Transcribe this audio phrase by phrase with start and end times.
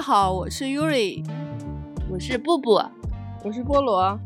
[0.00, 1.22] 家好，我是 Yuri，
[2.10, 2.70] 我是布布，
[3.44, 4.18] 我是菠萝，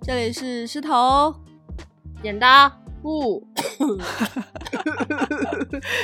[0.00, 1.32] 这里是石头。
[2.20, 2.68] 剪刀。
[3.00, 3.46] 布。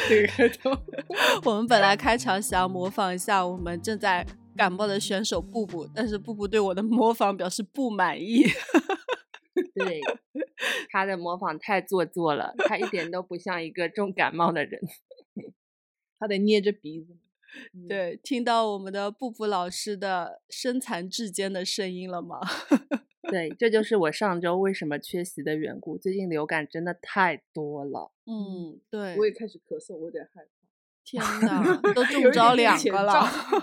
[0.08, 0.70] 这个都，
[1.44, 4.24] 我们本来开场想要模仿一下我们正在
[4.56, 8.44] 感冒的选手布布，但是布布对我的模仿表示不满意。
[9.74, 10.00] 对，
[10.92, 14.80] 他的模仿太做作了，他一点都不像一个重感冒的人，
[16.20, 17.16] 他得捏着鼻子。
[17.88, 22.40] 对，听到我们的布布老师的身残志坚的声音了吗？
[23.30, 25.98] 对，这就是我上周为什么缺席的缘故。
[25.98, 28.10] 最近流感真的太多了。
[28.26, 30.48] 嗯，对，我也开始咳嗽，我有点害怕。
[31.04, 33.12] 天哪，都 中招两个了。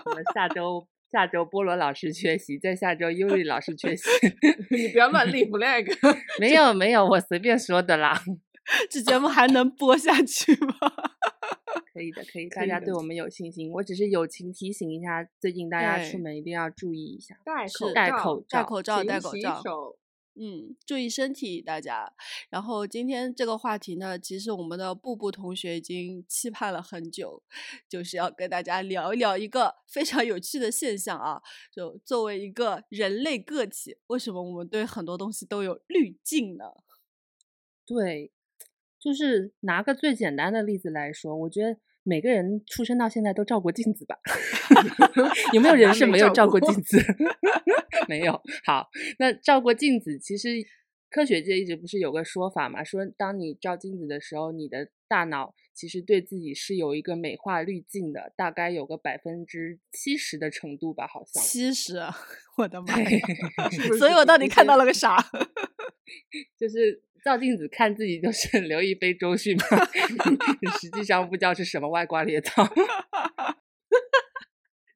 [0.06, 4.04] 我们下周下周菠萝老师缺席，在下周优丽老师缺席。
[4.70, 5.86] 你不要乱立 flag。
[6.40, 8.20] 没有没有，我随便说的啦。
[8.90, 10.76] 这节目还能播下去吗？
[11.94, 13.72] 可以的，可以，大家对我们有信心。
[13.72, 19.96] 我只是友情提醒一下，最近大家出门一定要注意一下，戴口戴口罩，戴口罩，戴口罩。
[20.38, 22.12] 嗯，注意身体，大家。
[22.50, 27.42] 然后今天这个话题呢，其实我们的布布同学已经期盼了很久，
[27.88, 31.42] 就是要跟大家聊一聊一个非常有趣的现象啊。
[31.72, 36.66] 就作为一个人类个体，为什么我们对很多东西都有滤镜呢？
[37.86, 38.34] 对。
[39.06, 44.18] 就是拿个最简单的例子来说，我觉得每个人出生到现在都照过镜子吧？
[45.54, 46.98] 有没有人是没有照过镜子？
[48.10, 48.42] 没有。
[48.66, 48.90] 好，
[49.20, 50.50] 那照过镜子，其实
[51.12, 52.84] 科学界一直不是有个说法嘛？
[52.84, 61.06] 说当你照镜子的时候，你的大脑其实对自己是有一个美化滤镜的，大概有个百分之七十的程度吧？
[61.06, 62.00] 好像七十，
[62.58, 62.88] 我的妈！
[64.00, 65.16] 所以我到底看到了个啥？
[66.58, 67.04] 就是。
[67.26, 69.64] 照镜子看自己就是 留一杯周迅吗？
[70.80, 72.64] 实际上不知道是什么外挂猎套。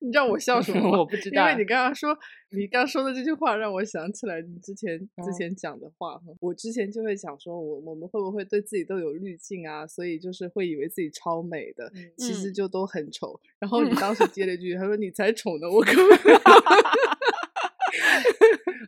[0.01, 0.99] 你知道我笑什么吗？
[0.99, 2.15] 我不知道，因为你刚刚说
[2.51, 6.19] 你刚说的这句话，让我想起来你之前之前讲的话。
[6.39, 9.85] 我之前就会想说，我我们会不会对自己都有滤镜啊？
[9.87, 13.39] 所以就是会以为自己超美的，其实就都很丑。
[13.59, 15.91] 然后你当时接了一句，他说：“你才丑呢，我可。”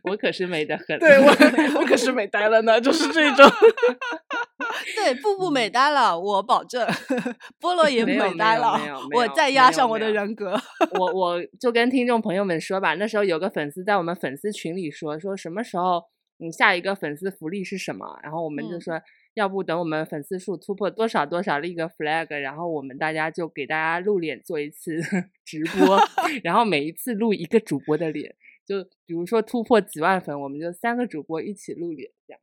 [0.02, 1.26] 我可是美的很，对我
[1.80, 3.48] 我可是美呆了呢，就是这种。
[4.96, 6.84] 对，步步美呆了，我保证。
[7.60, 8.78] 菠萝也美呆了，
[9.14, 10.54] 我再压上我的人格。
[10.98, 16.02] 我 我就跟听众朋友们说吧，那时候有个粉丝在我们粉丝群里说，说什么时候
[16.38, 18.18] 你下一个粉丝福利是什么？
[18.22, 19.00] 然后我们就说，
[19.34, 25.00] 要不等我们粉丝数突破多少多少立个 flag，然后我们大家就给大家露脸做一次
[25.44, 25.98] 直播，
[26.42, 28.34] 然后每一次录一个主播的脸。
[28.66, 32.40] 就比如说突破几万粉，我们就三个主播一起露脸这样。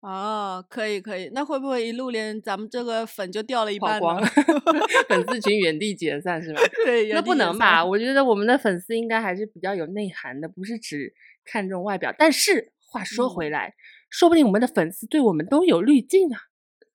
[0.00, 4.22] 哦，可以可以，那会不会一露脸，咱们这个粉就掉了一半光，
[5.08, 6.60] 粉丝群原地解散是吧？
[6.84, 7.84] 对，那不能吧？
[7.84, 11.12] 我觉得我们的粉丝应该还是比较有内涵的，不是只
[11.44, 12.14] 看重外表。
[12.16, 13.74] 但是话说回来，
[14.08, 16.42] 说不定我们的粉丝对我们都有滤镜啊。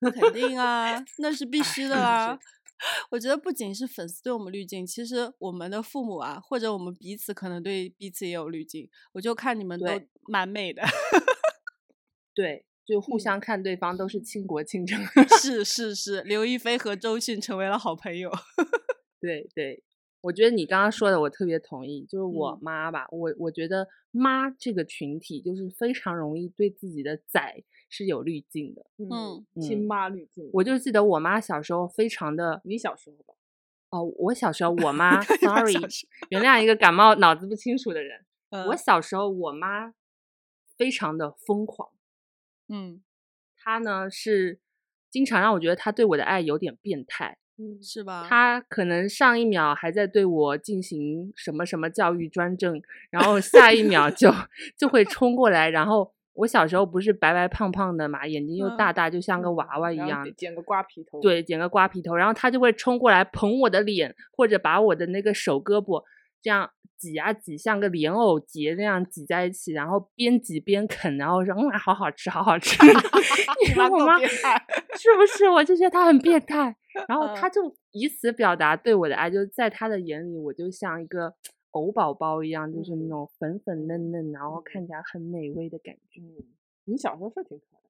[0.00, 2.38] 那肯定啊，那是必须的 啊。
[3.10, 8.88] 我觉得不仅是粉丝对我们滤镜，其实我们的父母啊，或者我们彼此可能对彼此也有滤镜。
[9.12, 9.86] 我就看你们都
[10.26, 10.82] 蛮美的，
[12.34, 15.02] 对，就互相看对方都是倾国倾城。
[15.40, 18.30] 是是是，刘亦菲和周迅成为了好朋友。
[19.20, 19.82] 对对，
[20.20, 27.64] 我觉得你刚刚说的我特别同意，就是我妈吧，我我觉得妈这个群体就是非常容易对自己的仔。
[27.96, 30.50] 是有滤镜的，嗯，亲妈滤镜。
[30.52, 33.34] 我就记得我妈小时候非常的，你小时候吧？
[33.90, 35.74] 哦，我小时候我妈， sorry，
[36.30, 38.24] 原谅一个感冒脑子不清楚的人。
[38.70, 39.94] 我小时候我妈
[40.76, 41.90] 非常的疯狂，
[42.68, 43.00] 嗯，
[43.56, 44.58] 她呢是
[45.08, 48.26] 经常让我觉得她对我的爱有点变态，嗯，是吧？
[48.28, 54.32] 她可能上一秒还在对我进行什么什么教育专政，然后下一秒就
[54.76, 56.12] 就会冲过来，然后。
[56.34, 60.26] 我小时候不是白白胖胖的嘛，眼睛又大大，就像个娃娃一样。
[60.36, 61.20] 剪个瓜皮头。
[61.20, 66.02] 对，剪个瓜皮头，然后他就会冲过来捧我的脸，或者把我的那个手胳膊
[66.42, 72.76] 这样挤啊挤，像个莲藕结那样挤在一起，然后边挤边啃，然后说嗯，好好吃，好好吃。
[73.62, 75.48] 你说我妈是不是？
[75.48, 76.74] 我就觉得他很变态，
[77.06, 81.34] 然后他就以此表达对我的爱，就在他的眼里，我就像一个。
[81.74, 86.20] 狗宝宝一样，就是那种粉粉嫩嫩，然后看起来很美味的感觉。
[86.20, 86.44] 嗯，
[86.84, 87.88] 你小时候是挺可爱的。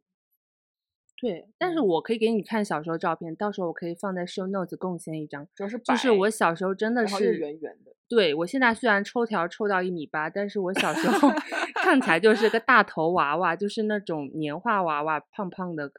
[1.20, 5.46] 对，但是我可以给你看小时候照片，到时候我可以放在 show notes 贡献一张。
[5.54, 7.94] 主要是就是我小时候真的是圆圆的。
[8.08, 11.28] 对，我现在虽然抽条抽到一米八，但是我小时候
[11.84, 15.92] 看起来就是个大头娃娃，就是那种年画娃娃，胖胖的，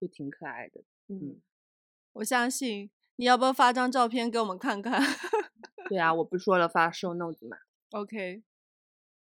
[0.00, 0.82] 就挺可爱的。
[1.08, 1.40] 嗯，
[2.12, 2.90] 我相信。
[3.20, 5.02] 你要不要发张照片给我们看看？
[5.88, 7.56] 对啊，我不说了发 show notes 嘛。
[7.92, 8.42] OK，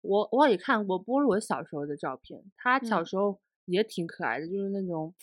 [0.02, 5.14] 我我也看过菠萝小时候的照片，他小嗯时候也挺可爱的，就是那种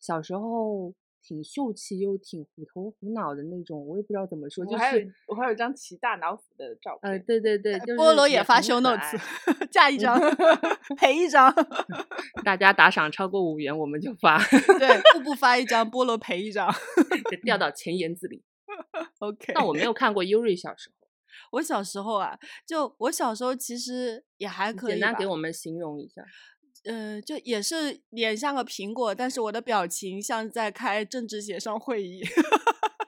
[0.00, 7.12] 小时候挺秀气又挺虎头虎脑的那种，我也不知道怎么说，就我还有是我还有一张骑大老虎的照片。
[7.12, 9.18] 呃，对对对，就是菠萝也发很 show notes，
[9.60, 10.18] 爱 加一张
[10.96, 11.52] 赔一张，
[12.44, 14.38] 大家打赏超过五元我们就发，
[14.78, 16.72] 对，步步发一张，菠萝赔一张。
[17.30, 18.42] 就掉到钱眼子里。
[19.20, 21.08] OK，但我没有看过优瑞小时候，
[21.58, 26.22] 我小时候啊，就我小时候其实也还可以简单给我们形容一下。
[26.84, 32.22] 呃，就也是脸像个苹果，但是我的表情像在开政治协商会议。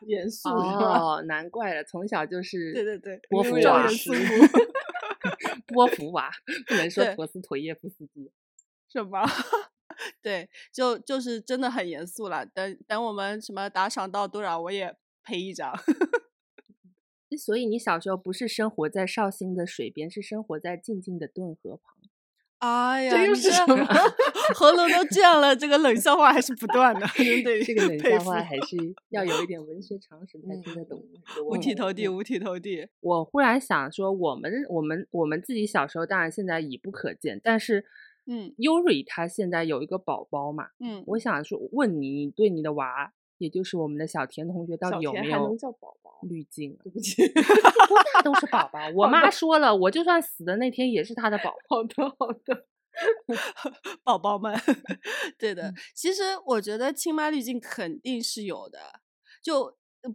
[0.07, 0.49] 严肃？
[0.49, 3.87] 哦，难怪了，从小就是对对对波伏娃
[5.69, 6.31] 波伏娃，
[6.67, 8.33] 不能说对陀思妥耶夫斯基。
[8.91, 9.21] 什么？
[10.21, 12.45] 对，就就是真的很严肃了。
[12.47, 14.97] 等等，我们什么打赏到多少，我也
[15.31, 15.73] 赔一张。
[17.39, 21.95] 所以你小时候不是生活在绍兴的水边，是生活在静静的顿河旁。
[22.59, 23.77] 哎呀，这又是什么？
[24.55, 28.77] 喉咙都这样了，这个冷笑话还是不断的，真的这个冷笑话还是
[29.11, 31.01] 要有一点文学常识才听得懂。
[31.47, 32.89] 五体投地，嗯五体投地。
[33.01, 37.87] 我忽然想说，我们我们我们自己小时候当然现在已不可见，但是，
[38.27, 46.19] 嗯优瑞他现在有一个宝宝嘛，嗯，我想说问你，你对你的娃，也就是我们的小田同学，到底有没有能叫宝宝？
[46.29, 46.85] 滤镜啊？
[46.85, 48.79] 对不起， 多大都是宝宝。
[48.95, 51.77] 我妈说了，我就算死的那天也是她的宝宝。
[51.77, 52.67] 好的好的。
[54.05, 54.55] 宝宝们，
[55.39, 55.75] 对嗯的。
[55.95, 58.79] 其实我觉得亲妈滤镜肯定是有的，
[59.43, 59.73] 就呃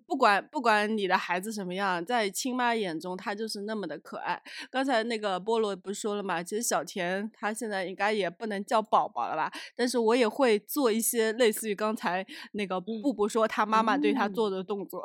[0.07, 4.41] 不管不管你的孩子什么样，在亲妈眼中他就是那么的可爱。
[4.69, 9.51] 刚才那个菠萝不是说了嘛，其实小田他现在应该也不能叫宝宝了吧？
[9.75, 15.01] 但是我也会做一些类似于刚才那个布布说他妈妈对他做的动作。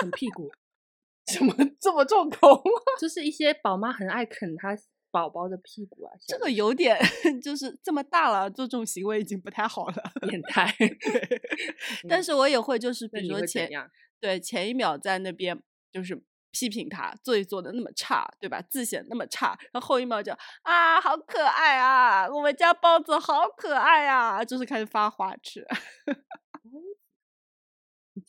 [0.00, 0.50] 啃屁股，
[1.30, 2.72] 怎么这么重口吗？
[2.98, 4.74] 就是一些宝妈很爱啃她
[5.10, 6.98] 宝宝的屁股啊，这个有点
[7.42, 10.12] 就是这么大了，做这种行为已经不太好了。
[10.28, 10.74] 变态。
[12.08, 13.68] 但嗯是我也会，就是比如说前？
[14.20, 15.58] 对前一秒在那边
[15.90, 18.60] 就是批评他做一做的那么差，对吧？
[18.60, 20.30] 字写那么差，然后后一秒就
[20.62, 25.66] 啊，好可爱啊，我们家包子好可爱啊，就是开始发花痴。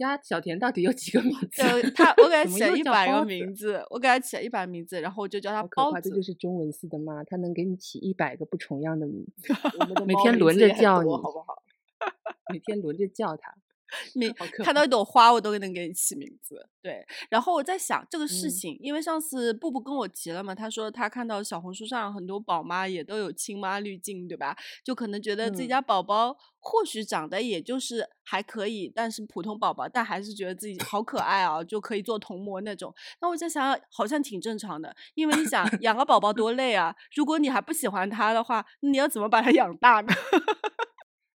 [0.02, 1.62] 你家小田到底有几个名字？
[1.62, 6.10] 对他，我给他 起了一百个名字，我给他起了一百名字，然后我就叫他好可怕，包子。
[6.10, 11.62] 这就是中文系的妈，她能给你起一百个不重样的名字， 我们每天轮着叫你好不好？
[12.52, 13.56] 每天轮着叫她。
[14.16, 14.34] 名
[14.64, 16.68] 看到一朵花，我都能给你起名字。
[16.82, 24.58] 对，然后我在想这个事嗯情，因为上次布布跟我提了嘛，他说他看到小红书上很多宝妈也都有亲妈滤镜，对吧？
[24.84, 32.92] 就可能觉得自己嗯家宝宝或许长得也就是还可以，但是普通宝宝，但还是觉得自己好可爱啊，就可以做童模那种。
[33.22, 40.12] 那我在想，好像挺正常的，因为你想养个宝宝多累啊，如果你还不喜欢他的话，你要怎么把他养大呢？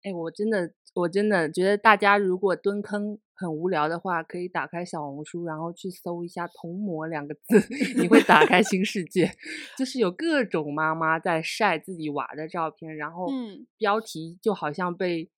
[0.04, 7.60] 哎，我真的，我真的觉得大家如果蹲坑很无聊的话，可以打开小红书，然后去搜一下“童模”两个字，
[8.00, 9.32] 你会打开新世界。
[9.78, 15.30] 就是有各种妈妈在晒自己娃的照片，然后嗯标题就好像被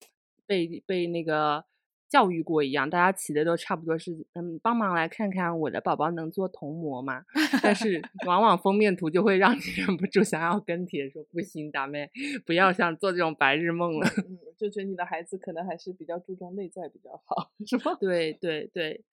[0.46, 1.64] 被被那个
[2.08, 7.24] 教育过一样，大家起的都差不多是嗯，帮忙来看看我的宝宝能做童模吗？
[7.62, 12.10] 但是 往往封面图就会让你忍不住想要跟帖说不行，大妹
[12.46, 14.08] 不要想做这种白日梦了。
[14.28, 17.96] 嗯，就觉得你的孩子可能还是比较注重内在比较好， 是吧？
[18.00, 19.04] 对对对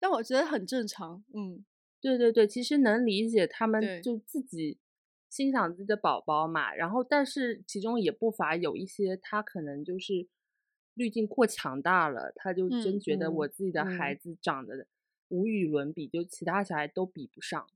[0.00, 1.64] 但我觉得很正常，嗯。
[2.00, 4.78] 对对对，其实能理解他们就自己
[5.28, 10.28] 欣赏自己的宝宝嘛，然后但是其中也不乏有一些他可能就是
[10.98, 14.86] 滤镜过强大了，他就真嗯觉得我嗯自己的孩嗯子长得
[15.28, 17.66] 无与伦比，就其他小孩都比不上。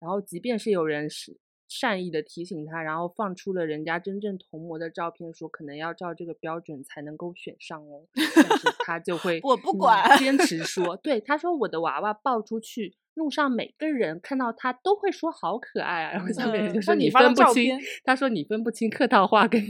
[0.00, 8.24] 然后即便是有人是善意的提醒他，然后放出了人家真正同模的照片，说可能要照这个标准才能够选上哦，但
[8.58, 12.96] 是他就会 我不嗯管坚持说，对他说我的娃娃抱出去。
[13.14, 19.60] 路上每个人看到他都会说好可爱啊，然后下面人嗯就说你分不清他说你分不清客套话跟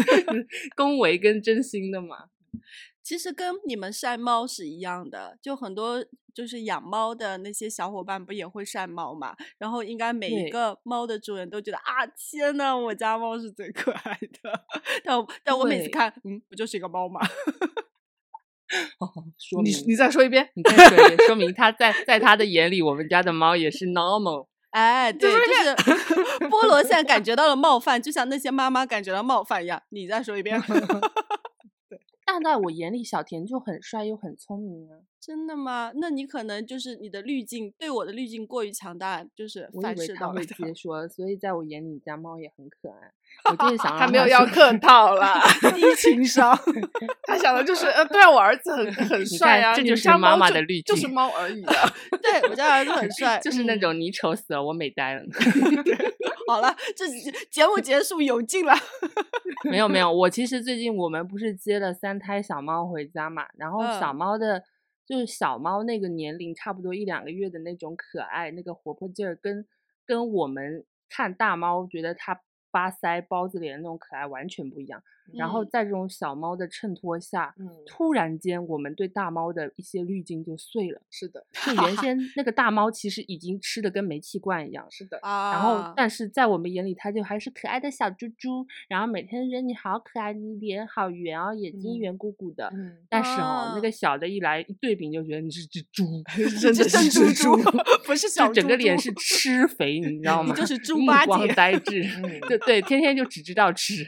[0.74, 2.30] 恭维跟真心的嘛。
[3.02, 9.36] 其实跟你们晒猫是一样的，就很多就是养猫的那些小伙伴不也会晒猫嘛？
[9.58, 14.64] 然后应该每一个猫的主人都觉得啊，天呐，我家猫是最可爱的。
[15.04, 17.20] 但我但我每次看，嗯，不就是一个猫吗？
[18.98, 19.06] 哦，
[19.38, 24.48] 说明你你再说一遍，你再说一遍，说明他在在他的眼里，我们家的猫也是 normal。
[24.76, 25.74] 哎，对，就是
[26.50, 29.80] 菠萝现在感觉到了冒犯，就像那些妈妈感觉到冒犯一样。
[29.90, 30.60] 你再说一遍。
[32.26, 34.98] 但在我眼里，小田就很帅又很聪明啊。
[35.20, 35.92] 真的吗？
[35.96, 40.56] 那你可能就是你的滤镜对我的滤镜过于强大，就是反噬到了他。
[40.56, 43.12] 会接说，所以在我眼里，你家猫也很可爱。
[43.50, 45.40] 我就是想他没有要客套了，
[45.74, 46.56] 低情商。
[47.22, 51.74] 他想的就是，呃，对啊，我儿子很很帅啊，这就是妈妈的滤镜，就是猫而已啊。
[52.22, 55.22] 对我家儿子很帅，就是那种你丑死了，我美呆了。
[56.52, 57.06] 好了，这
[57.50, 58.72] 节目结束有劲了。
[59.68, 64.62] 没有没有，我其实最近我们不是接了三胎小猫回家嘛，然后小猫的，
[65.06, 69.66] 就是小猫那个年龄差不多一两个月的那种可爱，那个活泼劲儿，跟
[70.04, 72.40] 跟我们看大猫觉得它。
[72.72, 75.02] 巴腮、包子脸那种可爱完全不一样。
[75.34, 77.54] 然后在这种小猫的衬托下，
[77.86, 81.00] 突然间我们对大猫的一些滤镜就碎了。
[81.10, 84.86] 是的，就原 先那个大猫其实已经吃的跟煤气罐一样。
[84.90, 85.52] 是的啊。
[85.52, 88.66] 然后，但是在我们眼里，它就还是可爱的小猪猪。
[88.88, 92.70] 然后每天觉得你好可爱，你脸好圆哦，眼睛圆鼓鼓的。
[92.72, 92.98] 嗯。
[93.08, 96.04] 但是哦，那个小的一来一对比，就觉得你是只猪，
[96.60, 97.70] 真的是猪猪，
[98.06, 98.54] 不是小猪。
[98.54, 100.54] 整个脸是吃肥，你知道吗？
[100.54, 101.46] 就是猪八戒。
[101.56, 102.02] 呆滞，
[102.48, 104.04] 对对，天天就只知道吃。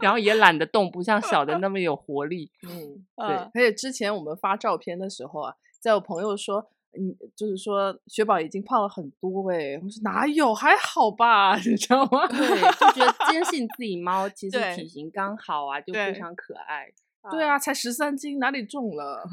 [0.00, 2.50] 然后也懒得动，不像小的那么有活力。
[2.68, 3.36] 嗯，对。
[3.36, 12.26] 而且之前我们发照片的时候啊，在我朋友说，嗯，就是说雪宝已经胖了很多哎，我说哪有，还好吧， 你知道吗？
[12.28, 16.92] 对，就觉得坚信自己猫其实体型刚好啊，就非常可爱。
[17.30, 19.24] 对啊，才十三斤，哪里重了？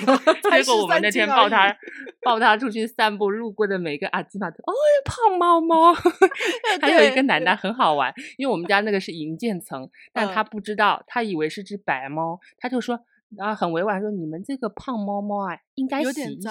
[0.50, 1.76] 结果我们那天抱他，
[2.22, 4.72] 抱他出去散步，路过的每个阿基玛都，哎，
[5.04, 5.94] 胖猫猫。
[6.80, 13.00] 还有一个奶奶很好玩，因为我们家那个是银渐层，但他不知道，他以为是只白猫，他就说，
[13.36, 16.48] 然后很委婉说，你们这个胖猫猫啊，应该洗一洗，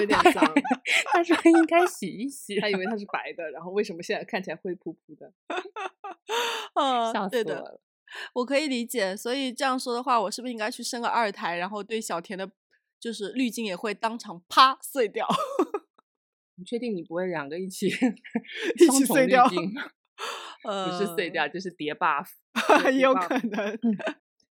[0.00, 0.52] 有点脏。
[1.12, 5.32] 他说应该洗一洗，他以为它是白的，然后为什么现在看起来灰扑扑的？
[7.12, 7.80] 笑死我了。
[8.34, 12.50] 我可以理解，所以这样说的话，我是不是应该去生个二胎，然后对小田的，
[13.00, 15.26] 就是滤镜也会当场啪碎掉？
[16.56, 17.86] 你确定你不会两个一起
[18.78, 19.48] 一起碎掉？
[20.64, 22.26] 不是碎掉，就是叠 buff，
[22.92, 23.78] 也有可能。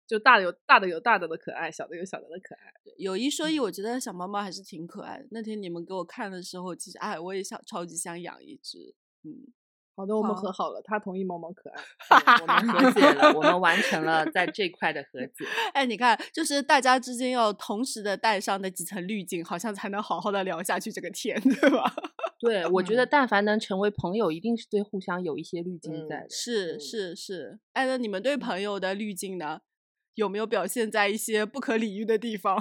[0.08, 2.72] 就大的有大的有大的的可爱，小的有小的的可爱。
[2.98, 5.28] 有一说一，我觉得小猫猫还是挺可爱的。
[5.32, 9.52] 那天你们给我看的时候，其实哎，我也想超级想养一只，嗯。
[9.98, 11.82] 好的，我们和好了，他同意猫猫可爱，
[12.40, 15.44] 我们和解了，我们完成了 在这块的和解。
[15.74, 21.92] 哎，你看，就是大家之间要同时的带上那几层滤镜，好像才能好好的聊下去这个天，对吧？
[22.40, 26.30] 对，我觉得但凡能成为朋友，一定是对互相有一些滤镜在的。
[26.30, 29.62] 是是是，哎，那你们对朋友的滤镜呢，
[30.14, 32.56] 有没有表现在一些不可理喻的地方？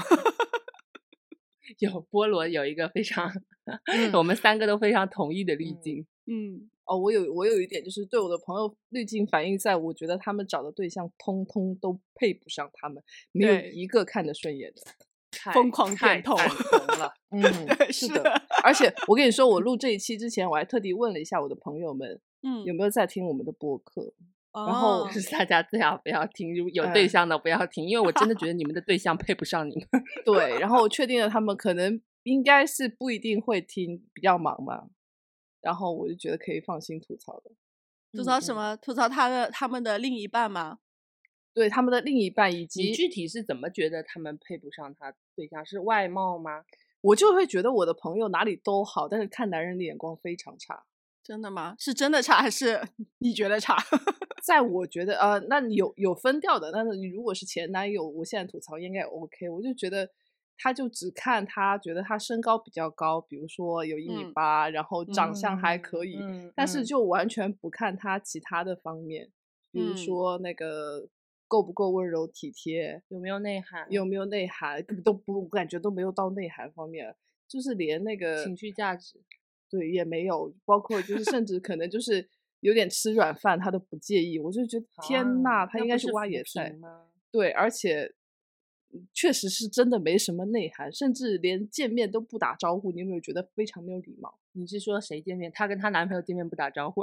[1.81, 3.31] 有，菠萝有一个非常，
[4.15, 6.71] 我们三个都非常同意的滤镜，嗯。
[6.87, 13.03] 哦，我有我有一点就是对我的朋友滤镜反映在，我觉得他们找的对象通通都配不上他们，
[13.33, 17.13] 没有一个看得顺眼的，疯狂点头了。
[17.31, 17.43] 嗯，
[17.93, 18.23] 是的。
[18.63, 24.15] 而且我跟你说，我录 这一期之前，我还特地问了一下我的朋友们，嗯，有没有在听我们的播客？
[24.53, 30.03] 然后是大家最好不要听，有对象的不要听，因为我真的觉得你们的对象配不上你们。
[30.25, 34.85] 对，然后我确定了，他们可能应该是不一定会听，比较忙嘛。
[35.67, 37.51] 然后我就觉得可以放心吐槽的，
[38.13, 38.77] 吐槽什么？
[38.77, 40.79] 吐槽他的他们的另一半吗？
[41.53, 45.67] 对，他们的另一半以及具体是怎么觉得他们配不上他对象？
[45.67, 46.63] 是外貌吗？
[47.01, 50.85] 我就会觉得我的朋友哪里都好，但是看男人的眼光非常差。
[51.25, 51.75] 真的吗？
[51.81, 52.81] 是真的差还是
[53.19, 53.77] 你觉得差？
[54.47, 56.71] 在我觉得呃，那你有有分掉的。
[56.71, 59.49] 但是你如果是前男友，我现在吐槽应该 OK。
[59.49, 60.09] 我就觉得。
[60.59, 66.19] 他就只看他觉得他身高比较高，比如说有一米八，然后长相还可以，
[66.55, 69.31] 但是就完全不看他其他的方面，
[69.71, 71.09] 比如说那个
[71.47, 77.15] 够不够温柔体贴，有没有内涵，有没有内涵，根本都不，我感觉都没有到内涵方面，
[77.47, 79.21] 就是连那个情绪价值，
[79.69, 82.27] 对，也没有，包括就是甚至可能就是
[82.61, 86.75] 有点吃软饭，他都不介意，我就觉得天呐，他应该是挖野菜？
[87.31, 88.15] 对，而且。
[89.13, 92.93] 确实是真的没什么内涵，甚至连见面都不打招呼。
[92.93, 94.39] 你有没有觉得非常没有礼貌？
[94.53, 95.53] 你是说谁见面？
[95.53, 97.03] 她跟她男朋友见面不打招呼？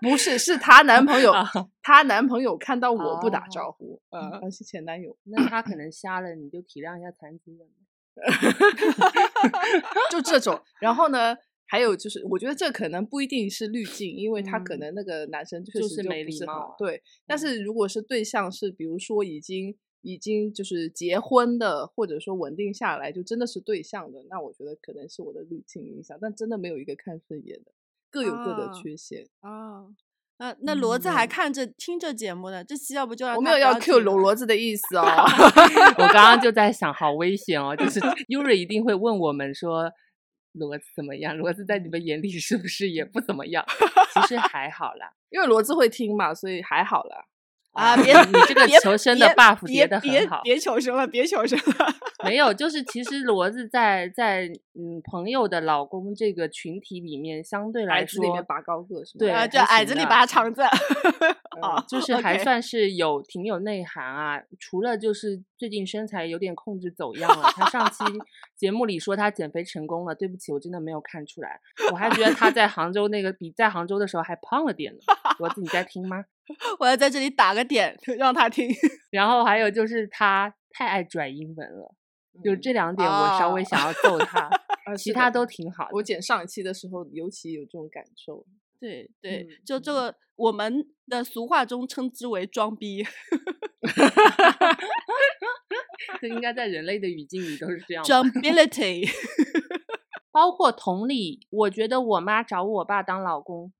[0.00, 1.32] 不是，是她男朋友，
[1.82, 5.14] 她男朋友看到我不打招呼，嗯，是前男友。
[5.28, 7.68] 那他可能瞎了，你就体谅一下残疾人。
[10.10, 10.58] 就这种。
[10.80, 11.36] 然后呢，
[11.66, 16.74] 还有就是，我觉得这可能不一定是滤镜，因为他可能那个男生确实就没礼貌。
[16.78, 19.76] 对，但是如果是对象是，比如说已经。
[20.02, 27.72] 已经就是结婚的，或者说稳定下来，就真的是对象的，那我觉得可能是我的滤镜影响，但真的没有一个看顺眼的，
[28.10, 29.86] 各有各的缺陷啊。
[30.38, 35.04] 呃，那骡子还嗯看着听着节目呢，这期要不就让我没有要 Q 听了罗骡子的意思哦。
[35.98, 37.76] 我刚刚就在想，好危险哦！
[37.76, 39.92] 就是 Yuri 一定会问我们说，
[40.54, 41.36] 骡子怎么样？
[41.36, 43.62] 骡子在你们眼里是不是也不怎么样？
[44.14, 45.12] 其实还好啦。
[45.28, 47.26] 因为骡子会听嘛，所以还好啦。
[47.72, 50.40] 啊，别 你这个求生的 buff 别叠得别很好。
[50.42, 51.86] 别求生了，别求生了。
[52.24, 59.20] 没有， 就是其实骡子在在嗯朋友的老公这个群体里面，相对来矮子里拔高个是吗？
[59.20, 60.62] 对啊，就矮子里拔长子。
[60.62, 64.42] 嗯 啊，就是还算是有挺有内涵啊。
[64.58, 68.04] 除了就是最近身材有点控制走样了，他上期
[68.56, 71.60] 节目里说他减肥成功了，对不起，我真的没有看出来，
[71.92, 74.98] 我还觉得他在杭州那个比在杭州的时候还胖了点呢。
[75.38, 76.24] 骡子，你在听吗？
[76.78, 78.68] 我要在这里打个点， 让他听。
[79.10, 81.94] 然后还有就是他太爱拽英文了，
[82.44, 84.40] 就嗯这两点我稍微哦想要揍他，
[84.86, 85.90] 啊其他都挺好的。
[85.92, 88.44] 我剪上一期的时候，尤其有这种感受。
[88.80, 93.04] 对对，嗯就这个我们的俗话中称之为装逼。
[96.20, 98.08] 这应该在人类的语境里都是这样吧。
[98.08, 99.08] Jumpability，
[100.30, 103.72] 包括同理，我觉得我妈找我爸当老公，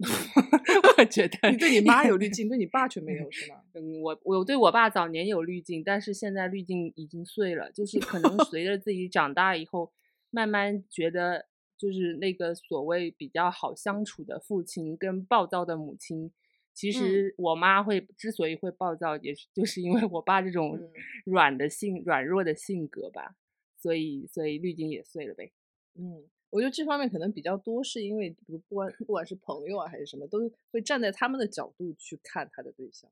[0.98, 3.60] 我觉得你对你妈有滤镜，对你爸却没有是吗？
[3.74, 9.92] 嗯，我我对我爸早年有滤镜，但是现在滤镜已经碎了，就是可能 随着自己长大以后，
[10.30, 16.30] 慢慢觉得就是那个所谓比较好相处的父亲跟暴躁的母亲，
[16.72, 20.90] 其实我妈会之所以会暴躁，也是就是因为我爸这种嗯
[21.26, 23.36] 软的性软弱的性格吧，
[23.76, 25.52] 所以所以滤镜也碎了呗。
[25.96, 33.10] 嗯，我觉得这方面可能比较多，是因为比如不管不管是朋友啊还是什么，都是会站在他们的角度去看他的对象。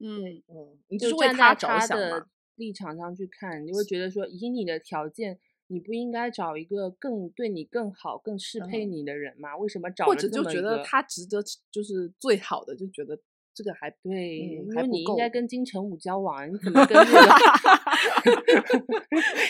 [0.00, 2.28] 嗯，嗯，你就是为站在着他的。
[2.56, 9.56] 立场上去看，你会觉得说，以你的条件，你不应该找一个更对你更好、更适配嗯你的人吗？
[9.56, 13.18] 为什么找或者就觉得他值得，就是最好的，就觉得
[13.54, 17.20] 这个还对，嗯因为你应该跟金城武交往啊，你怎么跟这个？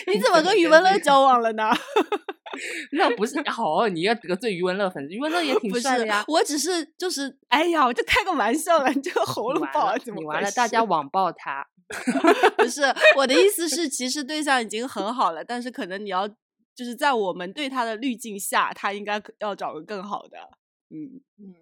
[0.13, 1.71] 你怎么跟余文乐交往了呢？
[2.93, 11.67] 那不是好，你要得罪余文乐粉丝，余文乐也挺帅的呀。，我只是就是，哎呀，我就开个玩笑了，你这个喉咙不好怎么你完了，大家网暴他。
[12.57, 12.81] 不是
[13.15, 20.37] 我的意思是，其实对象已经很好了，但是可能你要就是在我们对他的滤镜下，他应该要找个更好的。
[20.89, 21.53] 嗯，嗯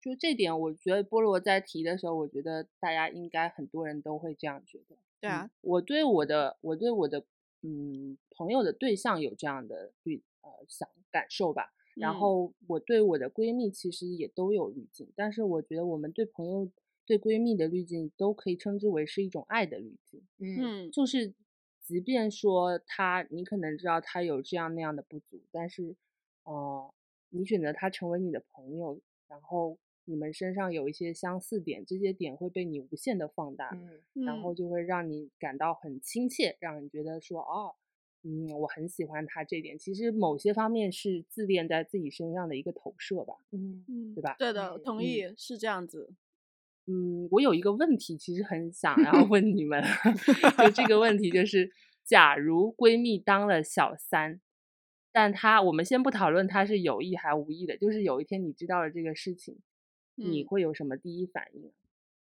[0.00, 4.96] 就这点，我觉得菠萝在提的时候，我觉得大家应该很多人都会这样觉得。
[5.20, 7.24] 对啊，我对我的我对我的
[7.62, 11.72] 嗯朋友的对象有这样的滤呃想感受吧。
[11.96, 16.70] 然嗯后我对我的闺蜜其实也都有滤镜，但是我觉得我们对朋友
[17.04, 20.22] 对闺蜜的滤镜都可以称之为是一种爱的滤镜。
[20.38, 21.34] 嗯嗯就是
[21.82, 25.96] 即便说他，你可能知道他有这样那样的不足，但是，
[26.44, 26.94] 呃，
[27.30, 29.76] 你选择他成为你的朋友，然后
[30.08, 33.68] 你们身上有一些相似点，这些点会被你无限的放大，
[34.14, 37.74] 嗯然后就会让你感到很亲切，让你觉得说，哦，
[38.22, 39.78] 嗯，我很喜欢他这点。
[39.78, 43.34] 其实某些方面是自恋在自己身上的一个投射吧。
[43.52, 46.10] 嗯嗯，对吧对的，同意，是这样子。
[46.86, 49.84] 嗯，我有一个问题，其实很想 要问你们，
[50.56, 51.70] 就这个问题就是，
[52.02, 54.40] 假如闺蜜当了小三，
[55.12, 59.58] 但她我们先不讨论她是有意还无意的，就是有一天你知道了这个事情，
[60.18, 61.72] 你嗯会有什么第一反应啊？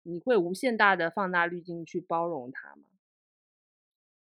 [0.03, 2.83] 你会无限大的放大滤镜去包容他吗？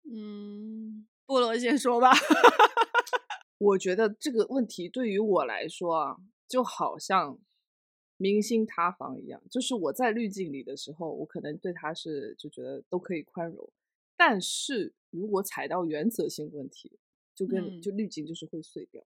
[0.09, 2.11] 嗯，菠萝先说吧。
[3.59, 6.17] 我觉得这个问题对于我来说啊，
[6.47, 7.39] 就好像
[8.15, 13.69] 明星塌房一样，就是我在滤镜里的时候，我可能对他是就觉得都可以宽容，
[14.15, 16.99] 但是如果踩到原则性问题，
[17.35, 19.03] 就跟、嗯就滤镜就是会碎掉，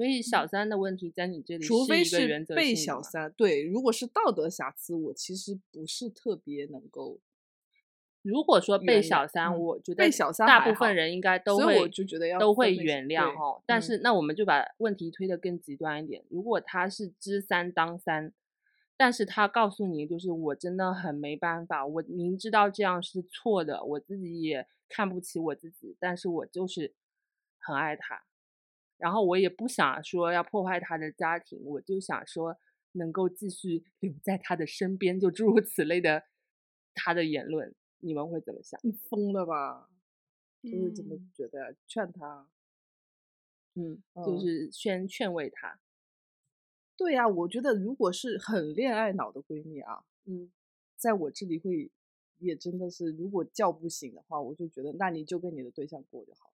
[0.00, 3.30] 所以小三的问题在你这里除非是被小三。
[3.32, 7.18] 对，如果是道德瑕疵，我其实不是特别能够。
[8.22, 13.62] 如果说被小三，嗯我觉得被小三大部分人应该都会我就觉得要都会原谅对哈。
[13.66, 18.32] 但嗯是那我们就把问题推得更极端一点，如果他是知三当三，
[18.96, 26.94] 但是他告诉你就是我真的很没办法，我明知道这样是错的，我自己也看不起我自己，但是我就是
[27.58, 28.22] 很爱他，
[29.00, 32.56] 然后我也不想说要破坏他的家庭，我就想说
[32.92, 36.24] 能够继续 留在他的身边，就诸如此类的
[36.94, 38.78] 他的言论，你们会怎么想？
[38.82, 39.88] 你疯了吧？
[40.62, 42.46] 就是怎么嗯觉得，劝他。
[43.74, 45.78] 嗯，就嗯是先劝慰他，
[46.96, 50.50] 对呀、我觉得如果是很恋爱脑的闺蜜啊，嗯，
[50.96, 51.90] 在我这里会
[52.38, 56.49] 也真的是，如果叫不醒的话，我就觉得那你就跟你的对象过就好。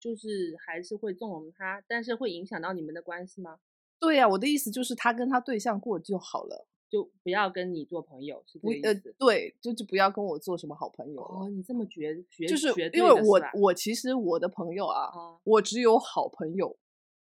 [0.00, 3.58] 就是还是会纵容他，但是会影响到你们的关系吗？
[3.98, 9.14] 对呀，我的意思就是他跟他对象过就好了，就不要跟你做朋友，是这不呃个意思。
[9.18, 11.20] 对，就就不要跟我做什么好朋友。
[11.20, 16.78] 哦，你这么绝绝就是因为我我其实我的朋友啊，啊我只有好朋友，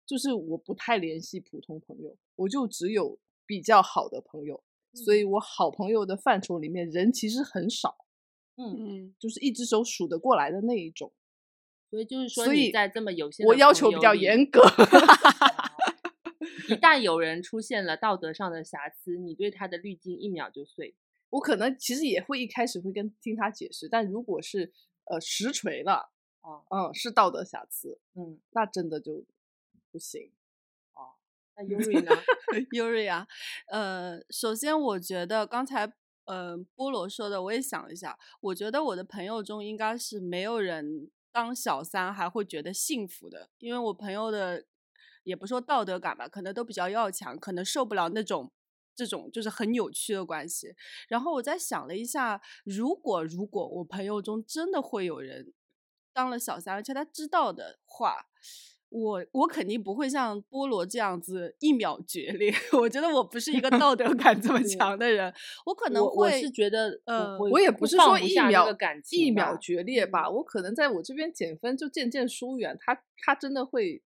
[0.07, 4.63] 就是我不太联系普通朋友，我就只有比较好的朋友，
[4.95, 8.07] 所以我好朋友的范畴里面人其实很少，
[8.57, 11.13] 嗯，嗯，就是一只手数得过来的那一种。
[11.95, 14.61] 所以就是说所以你在这么有限的我要求比较严格，
[16.69, 20.97] 一旦有人出现了道德上的瑕疵，你对他的滤镜一秒就碎。
[21.31, 24.73] 我可能其实也会一开始会跟听他解释，但如果是
[25.05, 29.25] 呃实锤了，啊，嗯，是道德瑕疵，嗯，那真的就
[29.93, 30.33] 不行。
[31.57, 32.11] 那 Yuri 呢？
[32.75, 33.29] 优瑞啊，
[33.71, 35.93] 呃，首先我觉得刚才
[36.25, 44.65] 呃菠萝说的，我也想了一下，我觉得我的朋友中应该是没有人当小三还会觉得幸福的，因为我朋友的
[45.25, 48.53] 也不说道德感吧，可能都比较要强，可能受不了那种。
[48.97, 50.73] 这种就是很扭曲的关系，
[51.09, 55.53] 然后我在想了一下，如果如果我朋友中真的会有人
[56.13, 58.27] 当了小三，而且他知道的话，
[58.95, 62.55] 我我肯定不会像菠萝这样子一秒决裂。
[62.79, 65.35] 我觉得我不是一个道德 感这么强的人，
[65.67, 68.69] 我可能会是觉得呃我也不是说一秒
[69.11, 74.01] 一秒决裂吧，我可能在我这边减分就渐渐疏远，他他真的会，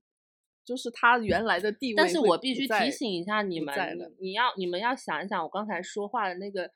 [0.67, 1.97] 就是他原来的地位。
[1.97, 6.71] 但是我必须提醒一下你们你你要你们要想一想，我刚才说话的那个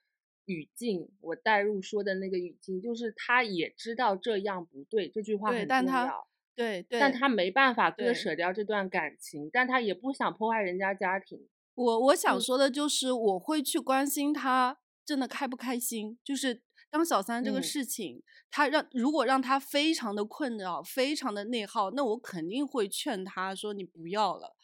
[0.46, 6.26] 语境，我带入说的那个语境，就是他也知道这样不对，这句话对，很但他重要。
[6.58, 11.48] 对对，但他没办法割舍掉这段感情，但他也不想破坏人家家庭。
[11.76, 16.18] 我我想嗯说的就是，我会去关心他真的开不开心。
[16.24, 24.56] 就是当小三这个嗯事情，他让如果让他非常的困扰、非常的内耗，那我肯定会劝他说你不要了。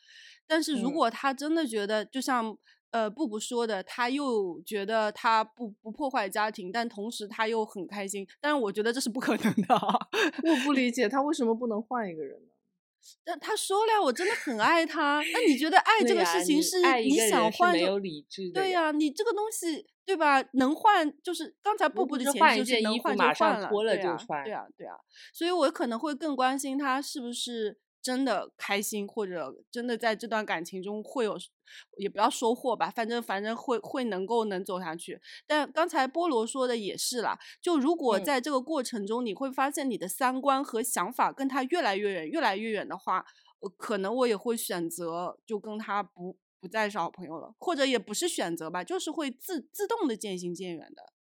[0.46, 2.58] 但是如嗯果他真的觉得，就像
[2.94, 9.98] 呃布布说的，他又觉得他不不破坏家庭，但同时他又很开心，但是我觉得这是不可能的啊。
[10.48, 12.48] 我不理解他为什么不能换一个人呢？
[13.24, 15.20] 但他说了，我真的很爱他。
[15.32, 20.40] 那你觉得爱这个事情是你想换就没有理智的对呀呀、你这个东西对吧？
[20.52, 24.94] 能换就是刚才布布的前换一件提就是能换就换了，脱了对啊就穿对啊，对啊。
[25.34, 31.38] 所以我可能会更关心他是不是真的开心，或者真的在这段感情中会有，
[31.96, 35.18] 也不要收获吧，反正反正会会能够能走下去。
[35.46, 43.24] 但刚才菠萝说的也是啦，就如果嗯在这个过程中，你会发现你的三观和想法跟他越来越远，越来越远的话，
[43.60, 51.13] 呃可能我也会选择就跟他不不再是好朋友了，或者也不是选择吧，就是会自自动的渐行渐远的。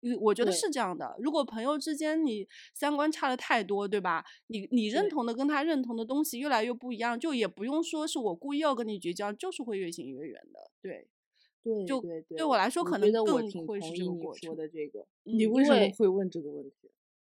[0.00, 1.16] 嗯，我觉得是这样的。
[1.18, 4.24] 如果朋友之间你三观差的太多，对吧？
[4.46, 10.70] 你你认同的跟他认同的东西越来越不一样，就也不用说是我故意要跟你绝交，就是会越行越远的。
[10.80, 11.08] 对，
[11.64, 13.26] 对就对我来说可能更
[13.66, 15.00] 会是这个过程说的这个。
[15.24, 16.90] 嗯你为什么会问这个问题？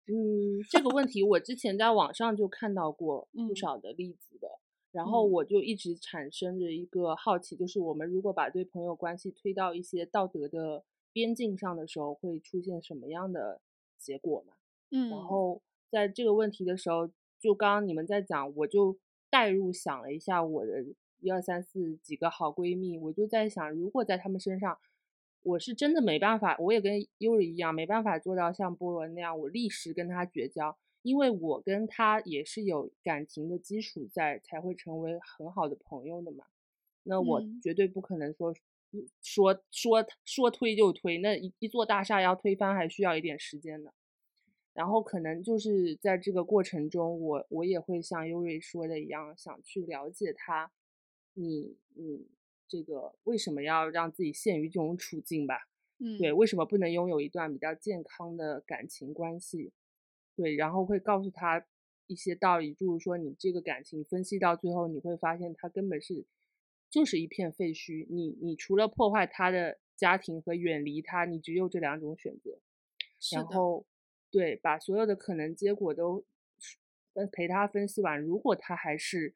[0.08, 4.48] 嗯，这个问题我之前在网上就看到过不嗯少的例子的，
[4.92, 13.62] 然后嗯我就一直产生着一个好奇，就是我们如果把对朋友关系推到一些道德的边境上的时候，会出现什么样的
[13.98, 14.54] 结果嘛？
[14.92, 18.98] 嗯，然后在这个问题的时候，就刚刚你们在讲，我就
[19.30, 20.86] 代入想了一下我的
[21.20, 24.78] 一二三四几个好闺蜜，我就在想，如果在她们身上，
[25.44, 36.46] 我是真的没办法，我也跟优里一样，没办法做到像波罗那样，我立时跟她绝交，因为我跟她也是有感情的基础在，才会成为很好的朋友的嘛。
[37.04, 38.56] 那我嗯绝对不可能说嗯
[39.22, 43.92] 说说说推就推，那一一座大厦要推翻还需要一点时间呢。
[44.74, 50.72] 然后可能就是在这个过程中，我我也会像优瑞说的一样，想去了解他，
[51.34, 52.30] 你你
[52.68, 55.68] 这个为什么要让自己陷于这种处境吧？
[56.00, 59.74] 嗯，对，为什么不能拥有一段比较健康的感情关系？
[60.38, 61.66] 对，然后会告诉他
[62.08, 66.26] 一些道理，就是说你这个感情分析到最后，你会发现他根本是
[66.92, 68.06] 就是一片废墟。
[68.10, 72.60] 你你除了破坏他的家庭和远离他，你只有这两种选择。
[73.32, 73.86] 然后
[74.30, 76.26] 对，把所有的可能结果都
[77.14, 79.34] 分陪他分析完，如果他还是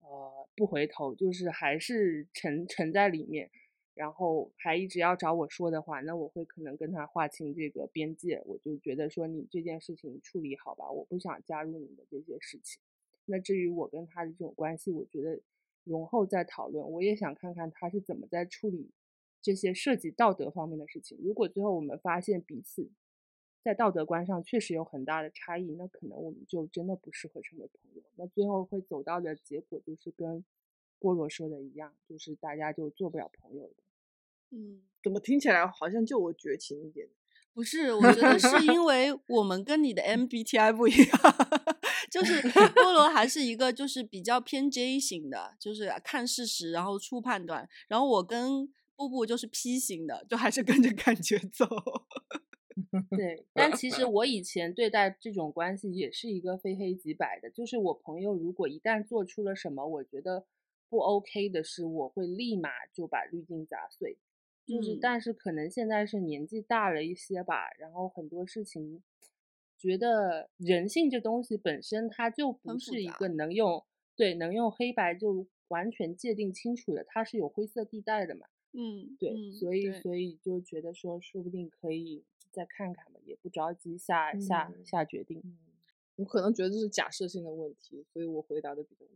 [0.00, 3.50] 呃不回头，就是还是沉沉在里面，
[3.94, 12.80] 然后还一直要找我说的话，那我会可能跟他划清这个边界，我就觉得说你这件事情处理好吧，我不想加入你的这些事情。
[13.24, 15.40] 那至于我跟他的这种关系，我觉得
[15.86, 16.90] 容后再讨论。
[16.90, 18.90] 我也想看看他是怎么在处理
[19.40, 21.16] 这些涉及道德方面的事情。
[21.22, 22.90] 如果最后我们发现彼此
[23.62, 28.02] 在道德观上确实有很大的差异，那可能我们就真的不适合成为朋友。
[28.16, 30.44] 那最后会走到的结果就是跟
[31.00, 33.74] 菠萝说的一样，就是大家就做不了朋友的。
[34.50, 37.08] 嗯，怎么听起来好像就我绝情一点？
[37.52, 41.18] 不是，我觉得是因为我们跟你的 MBTI 不一样，
[42.10, 51.66] 就是菠萝还是一个就是比较偏 J 型的，就是看事实然后出判断，然后我跟布布就是 P 型的，就还是跟着感觉走。
[53.16, 60.46] 对，但其实我以前对待这种关系也是一个非黑即白的，就是我朋友如果一旦做出了什么我觉得
[60.88, 64.18] 不 OK 的事，我会立马就把滤镜砸碎。
[64.66, 69.02] 就是，但是可能现在是年纪大了一些吧，然后很多事情，
[69.78, 73.84] 觉得人性这东西本身它就不是一个能用
[74.14, 78.46] 对能用黑白就完全界定清楚的，它是有灰色地带的嘛。
[78.72, 85.42] 嗯，对，所以所以就觉得说，说不定可以再看看嘛，也不着急下下下决定。
[86.16, 89.06] 我可能觉得这是假设性的问题，所以我回答的比较。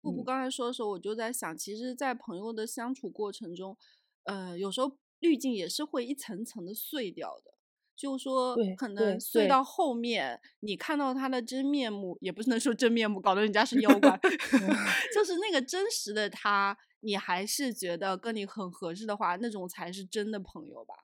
[0.00, 3.76] 布布刚才说的时候，我就在想，其实，在朋友的相处过程中。
[4.24, 7.54] 呃，有时候滤镜也是会一层层的碎掉的，
[8.00, 14.18] 就说可能碎到后面，你看到他的真面目，也不是能说真面目，搞得人家是妖怪
[15.14, 20.94] 就是那个真实的他，你还是觉得跟你很合适的话，那种才是真的朋友吧？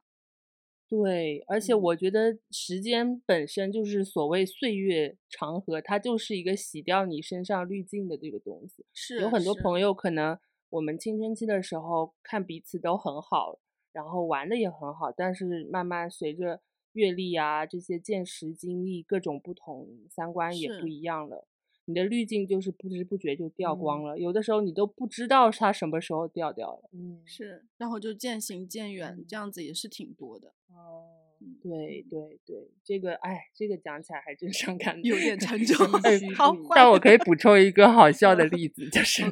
[0.88, 8.86] 对，而且我觉得时间本身就是所谓岁月长河，它就是一个洗掉你身上滤镜的这个东西。
[8.94, 10.38] 是有很多朋友可能。
[10.68, 13.60] 我们青春期的时候看彼此都很好，
[13.92, 16.60] 然后玩的也很好，但是慢慢随着
[16.96, 21.46] 阅历啊这些见识经历各种不同，三观也不一样了，
[21.84, 26.90] 你的滤镜就是不知不觉就掉光了，有的时候你都不知道它什么时候掉掉了。
[26.92, 30.48] 嗯，是，然后就渐行渐远，这样子也是挺多的。
[30.68, 31.22] 哦。
[31.62, 35.86] 对对对，这个哎，这个讲起来还真伤感，有点沉重。
[36.34, 39.22] 好，但我可以补充一个好笑的例子，就 是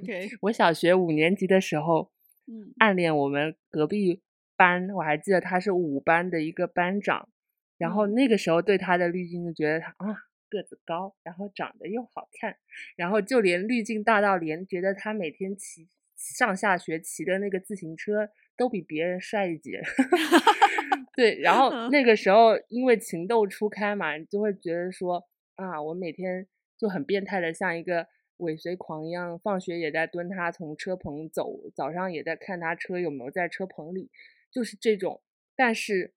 [0.42, 2.11] 我小学五年级的时候，
[2.46, 4.20] 嗯，暗恋我们隔壁
[4.55, 7.31] 班，我还记得他是五班的一个班长，
[7.78, 10.16] 然后那个时候对他的滤镜就觉得他啊
[10.48, 12.56] 个子高，然后长得又好看，
[12.96, 19.82] 然后就连滤镜大到连觉得他每天骑上下学骑的那个自行车都比别人帅一截。
[21.16, 25.24] 对，然后那个时候因为情窦初开嘛，你就会觉得说
[25.56, 28.08] 啊，我每天就很变态的像一个
[28.38, 34.10] 尾随狂一样，放学也在蹲他从车棚走，早上也在看他车有没有在车棚里，
[34.50, 35.22] 就是这种。
[35.56, 36.12] 但是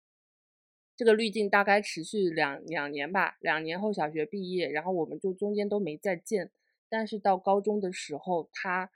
[0.97, 6.51] 这个滤镜大概持续两两年吧，两年后小学毕业，然后我们就中间都没再见。
[6.89, 8.91] 但是到高中的时候，他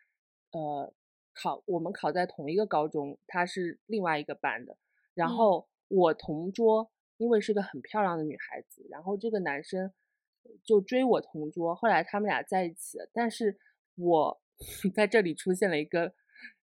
[0.52, 0.94] 呃
[1.34, 4.76] 考我们考在同一个高中，他是另外一个班的，
[5.14, 5.70] 然后。
[5.94, 9.92] 我同桌，因为是个很漂亮的女孩子，然后这个男生
[10.64, 13.10] 就追我同桌，后来他们俩在一起了。
[13.12, 13.60] 但是
[13.96, 14.42] 我
[14.96, 16.14] 在这里出现了一个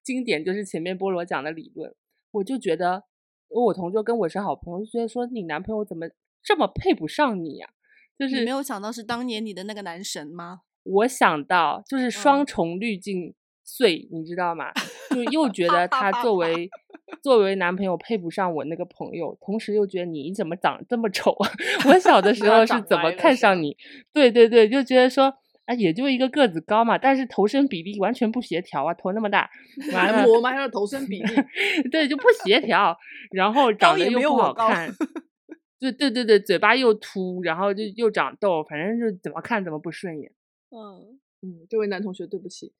[0.02, 1.94] 经典，就是前面菠萝讲的理论，
[2.32, 3.04] 我就觉得
[3.50, 6.08] 我同桌跟我是好朋友，就觉得说你男朋友怎么
[6.44, 7.70] 这么配不上你呀？
[8.18, 10.62] 就是没有想到是当年你的那个男神吗？
[10.84, 13.34] 我想到就是双重滤镜。
[13.72, 14.72] 碎，你知道吗？
[15.12, 16.68] 就又觉得 他作为
[17.22, 21.52] 作为男朋友配不上我那个朋友，同时又觉得你怎么长这么丑啊？
[21.88, 23.78] 我小的时候是怎么看上你？
[24.12, 25.32] 对对对，就觉得说，
[25.70, 29.48] 啊，也就一个个子高嘛，但是头身比例完全不协调啊，头那么大，
[29.94, 31.36] 完了我嘛还有头身比例，
[31.92, 32.98] 对，就不协调，
[33.32, 34.92] 然后长得又不好看，
[35.80, 40.32] 对对对对，嘴巴又凸，然后就又长痘，反正就怎么看怎么不顺眼。
[40.72, 42.74] 嗯嗯，这位男同学，对不起。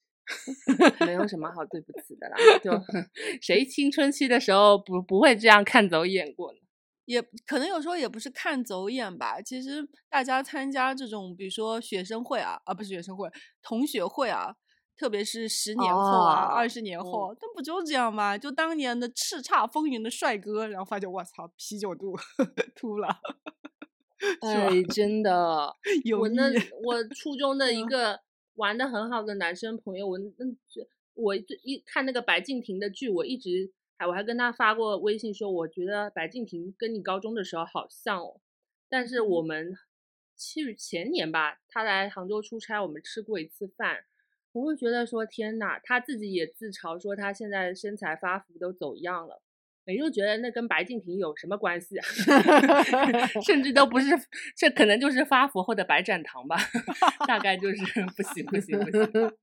[1.08, 2.72] 没有什么好对不起的啦，就
[3.42, 6.60] 谁青春期的时候不不会这样看走眼过呢？
[7.10, 9.42] 也可能有时候也不是看走眼吧。
[9.42, 13.28] 其实大家参加这种，比如说学生会啊，啊不是学生会，
[13.64, 14.56] 同学会啊，
[14.96, 18.38] 特别是十年后啊，二十年后，那不就这样吗？
[18.38, 22.16] 就当年的叱咤风云的帅哥，然后发现我操，啤酒肚
[22.76, 23.08] 秃了。
[24.42, 25.76] 哎，真的，
[26.20, 26.52] 我那
[26.84, 28.22] 我初中的一个。
[28.56, 30.46] 玩的很好的男生朋友，我那
[31.14, 38.40] 我一看那个白敬亭的剧，我一直还我还跟他发过微信说，我觉得白敬亭跟你高中的时候好像哦。
[38.88, 39.76] 但是我们
[40.38, 44.06] 去前年吧，他来杭州出差，我们吃过一次饭，
[44.54, 49.42] 我会觉得说天呐，他自己也自嘲说他现在身材发福都走样了。
[49.86, 52.06] 你就觉得那跟白敬亭有什么关系啊？
[53.46, 54.08] 甚至都不是，
[54.56, 56.56] 这可能就是发福后的白展堂吧。
[57.28, 57.84] 大概就是
[58.16, 59.34] 不行不行不行。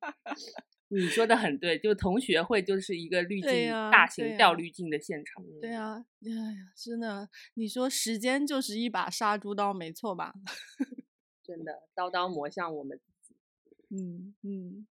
[0.89, 5.45] 你说的很对，就同学会就是一个滤镜大型掉滤镜的现场。
[5.61, 10.33] 对啊，哎呀，真的，你说时间就是一把杀猪刀，没错吧？
[11.43, 13.37] 真的，刀刀磨向我们自己。
[13.91, 14.87] 嗯嗯。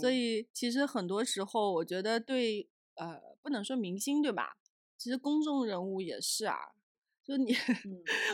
[0.00, 4.56] 所以其实很多时候，我觉得对呃，不能说明星对吧？
[4.96, 6.75] 其实公众人物也是啊。
[7.26, 7.52] 就你，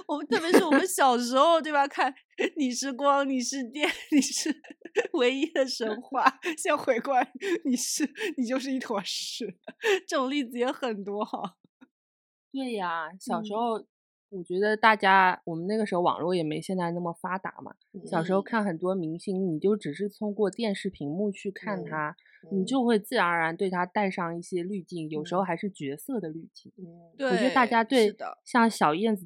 [0.07, 1.89] 我们特别是我们小时候，对吧？
[1.89, 2.15] 看
[2.57, 4.55] 你是光，你是电，你是
[5.15, 6.23] 唯一的神 话。
[6.59, 7.33] 现在回过来，
[7.65, 8.05] 你是
[8.37, 9.57] 你就是一坨屎，
[10.07, 11.57] 这种例子也很多哈。
[12.53, 13.83] 对呀，小时候
[14.29, 17.75] 我觉得大家，我们那个时候网络也没现在那么发达嘛。
[18.05, 22.15] 小时候看很多明星，你就只是通过电视屏幕去看他。
[22.51, 26.73] 你就会自然而然对他带上一些滤镜，有时候还是角色的滤镜。
[27.17, 29.23] 对，我觉得大家对像小燕子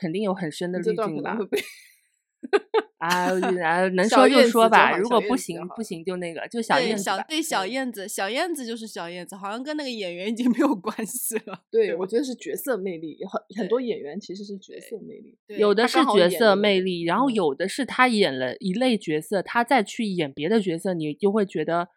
[0.00, 1.36] 肯定有很深的滤镜吧。
[2.98, 3.30] 啊，
[3.96, 7.02] 能说就说吧，如果不行不行就那个，就小燕子。
[7.02, 11.58] 小对小燕子，小燕子就是小燕子，好像跟那个演员已经 没有关系了。
[11.70, 21.88] 对，我觉得是角色魅力，很很多演员其实是角色魅力，有的是角色魅力，然后有的是他演了一类角色，他再去演别的角色，你就会觉得。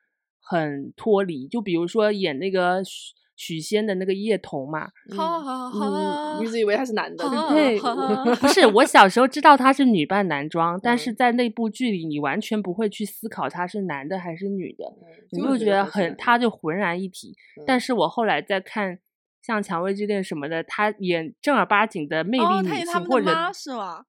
[0.50, 14.92] 很脱离，就比如说演那个许许仙的那个叶童嘛，好好好，一直以为他是男的，对，不 是，我小时候知道他是女扮男装，但是在那部剧里，你完全不会去思考他是男的还是女的，
[15.32, 17.36] 你会觉得很，他就浑然一体。
[17.66, 18.98] 但是我后来在看
[19.42, 24.06] 像《蔷薇之恋》什么的，他演正儿八经的魅力女性，或者是吗？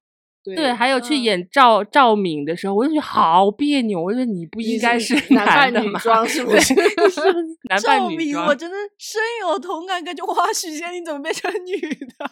[0.55, 4.01] 对，还有去演赵赵敏的时候，我就觉得好别扭。
[4.01, 6.73] 我觉得你不应该是 男扮女装，是 不是？
[6.73, 7.21] 是不是
[7.69, 8.47] 男扮女装？
[8.47, 12.29] 我真的深有同感，感觉哇，许仙你怎么变成女的？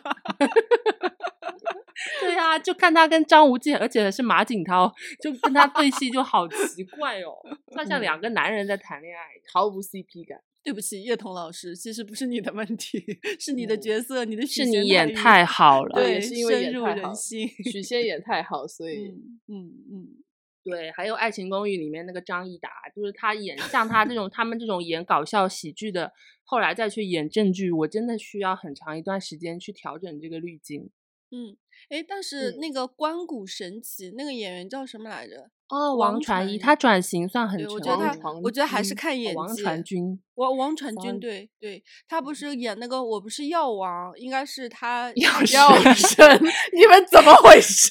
[2.21, 7.34] 对呀，就看他跟张无忌，而且是马景涛，就跟他对戏就好奇怪哦，
[7.75, 10.38] 他像两个男人在谈恋爱，毫无 CP 感。
[10.63, 13.02] 对不起，叶童老师，其实不是你的问题，
[13.39, 17.48] 是你的角色，你的是你演太好了，对，是因为深入人心。
[17.72, 19.08] 许仙演太好，所以
[19.48, 20.08] 嗯嗯，
[20.65, 20.91] 对。
[20.91, 26.12] 还有《爱情公寓》里面那个张益达，就是他演像他这种，他们这种演搞笑喜剧的，
[26.43, 30.89] 后来再去演正剧，我真的需要很长一段时间去调整这个滤镜。
[31.32, 31.58] 嗯，
[31.90, 35.50] 哎，但是那个关谷神奇那个演员叫什么来着？
[35.70, 39.38] 哦，王传一，他转型算很成我觉得他，我觉得还是看演技。
[39.38, 46.42] 王传君，王王传君，对对，他不是演那个我不是药王，应该是他药神，
[46.74, 47.90] 你们怎么回事？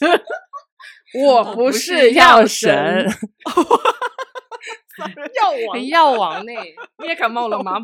[1.22, 3.06] 我不是药神。
[5.34, 6.52] 药王，药王呢？
[6.98, 7.74] 你也感冒了吗？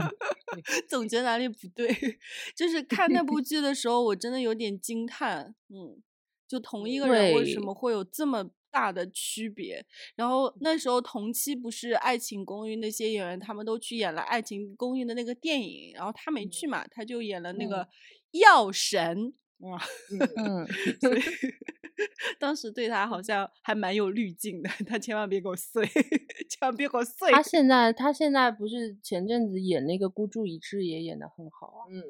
[0.88, 1.88] 总觉得哪里不对。
[2.54, 5.54] 就是看那部剧的时候，我真的有点惊叹。
[5.68, 6.02] 嗯，
[6.46, 9.84] 就同一个人为什么会有这么大的区别？
[10.16, 17.88] 然后那时候同期不是《爱情公寓》那些演员，他们都去演了《爱情公寓》的那个电影，然后他没去嘛，他就演了那个
[18.32, 19.34] 药神。
[19.60, 19.80] 哇，
[20.36, 20.66] 嗯，
[21.00, 21.20] 所以
[22.38, 25.84] 当时对他好像还蛮有滤镜的，他千万别给我碎，
[26.48, 27.30] 千万别给我碎。
[27.32, 32.02] 他现在他现在不是前阵子演那个孤注一掷也演的很好啊，嗯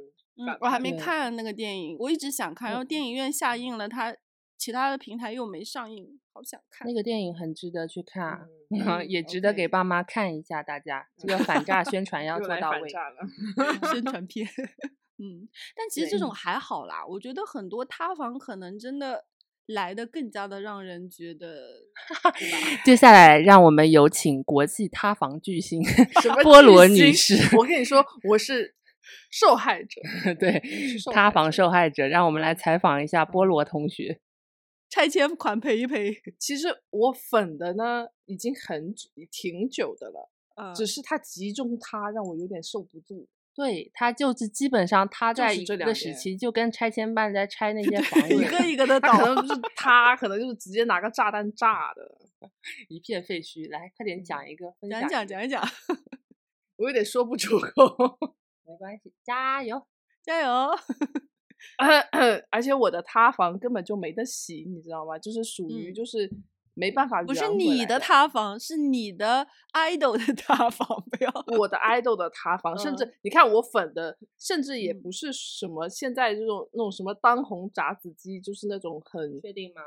[0.46, 4.14] 嗯，我还没看那个电影，我一直想看，然后电影院下映了，他
[4.58, 6.86] 其他的平台又没上映，好想看。
[6.86, 8.46] 那个电影很值得去看，
[9.08, 10.62] 也值得给爸妈看一下。
[10.62, 12.88] 大家这个反诈宣传 要做到位，
[13.90, 14.46] 宣传片。
[15.18, 17.04] 嗯，但其实这种还好啦。
[17.06, 19.24] 我觉得很多塌房可能真的
[19.66, 21.88] 来的更加的让人觉得。
[22.84, 25.82] 接下来，让我们有请国际塌房巨星
[26.44, 27.34] 菠萝 女士。
[27.56, 28.74] 我跟你说， 我是
[29.30, 30.00] 受害者，
[30.38, 30.62] 对，
[31.12, 32.06] 塌房受害者。
[32.06, 34.20] 让我们来采访一下菠萝同学。
[34.90, 36.16] 拆迁款赔一赔。
[36.38, 38.94] 其实我粉的呢，已经很
[39.30, 43.28] 挺久的了，只是它集中塌，让我有点受不住。
[43.58, 52.16] 对，他就是基本上他在一个时期就跟拆迁办在拆那 些房子，一个一个的倒，可能就是他，可能就是直接拿个炸弹炸的，
[52.88, 53.68] 一片废墟。
[53.68, 55.60] 来，快点讲一个，讲讲讲一讲，
[56.78, 57.72] 我有点说不出口，
[58.64, 59.84] 没关系，加油
[60.22, 60.70] 加油。
[62.52, 65.18] 而且我的塌房根本就没得洗，你知道吗？
[65.18, 66.30] 就是属于就是。
[66.78, 79.82] 没办法，不是你的塌房，是你的 idol 的塌房，不要我的 idol 的塌房，甚至你看我粉的，甚至也不是什么现在这种那种什么当红炸子鸡，就是那种很确定吗？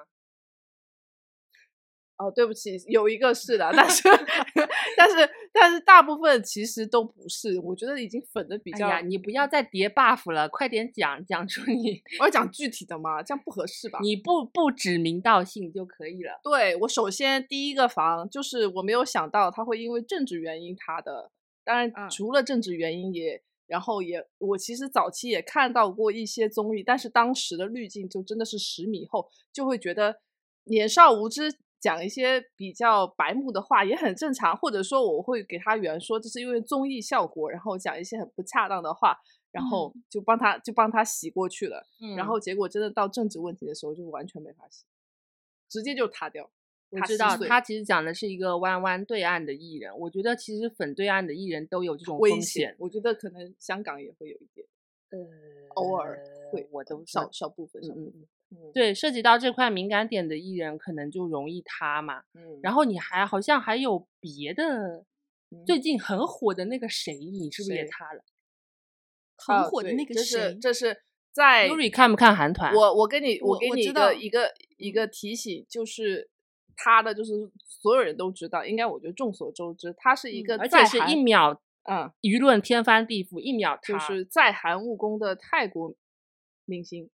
[2.21, 4.03] 哦，对不起，有一个是的，但是
[4.95, 9.01] 但是但是大部分其实都不是，我觉得已经粉的比较呀。
[9.01, 11.99] 你不要再叠 buff 了，快点讲讲出你。
[12.19, 13.23] 我要讲具体的吗？
[13.23, 13.97] 这样不合适吧？
[14.03, 16.39] 你不不指名道姓就可以了。
[16.43, 21.31] 对我首先第一个房就是我没有想到他会因为政治原因塌的，
[21.63, 30.19] 当然除了政治原因也，然后也我其实早期也看到过一些综艺，但是当时的滤镜就真的是十米厚，就会觉得
[30.65, 31.51] 年少无知。
[31.81, 39.17] 讲一些比较白目的话也很正常，或者说我会给他圆说这是因为综艺效果，然后讲一些很不恰当的话，
[39.51, 41.83] 然后就帮他就帮他洗过去了。
[41.99, 44.85] 嗯然后结果真的到政治问题的时候，就完全没法洗，
[45.67, 46.51] 直接就塌掉。
[46.93, 54.67] 他我知道他其实讲的是一个弯弯对岸的艺人，我觉得其实粉对岸的艺人都有这种风危险险，，我觉得可能香港也会有一点，
[55.09, 55.17] 呃，
[55.75, 56.21] 偶尔
[56.51, 58.27] 会，我都少少部分，少部嗯嗯分。
[58.51, 62.23] 嗯，对，涉及到这块敏感点的艺人，可能就容易塌嘛。
[62.33, 65.05] 嗯，然后你还好像还有别的，
[65.49, 68.23] 嗯最近很火的那个谁，你是不是也塌了
[69.37, 72.73] 很啊火的那个对这是谁，这是在？Yuri 看不看韩团？
[72.73, 76.29] 我我跟你我给你一个一个一个提醒，就是
[76.75, 77.33] 他的就是
[77.65, 83.93] 所有人都知道，应该我觉得众所周知，他是一个在韩且是一秒嗯，舆论天翻地覆，一秒塌。
[83.93, 85.95] 就是在韩务工的泰国
[86.65, 87.09] 明星，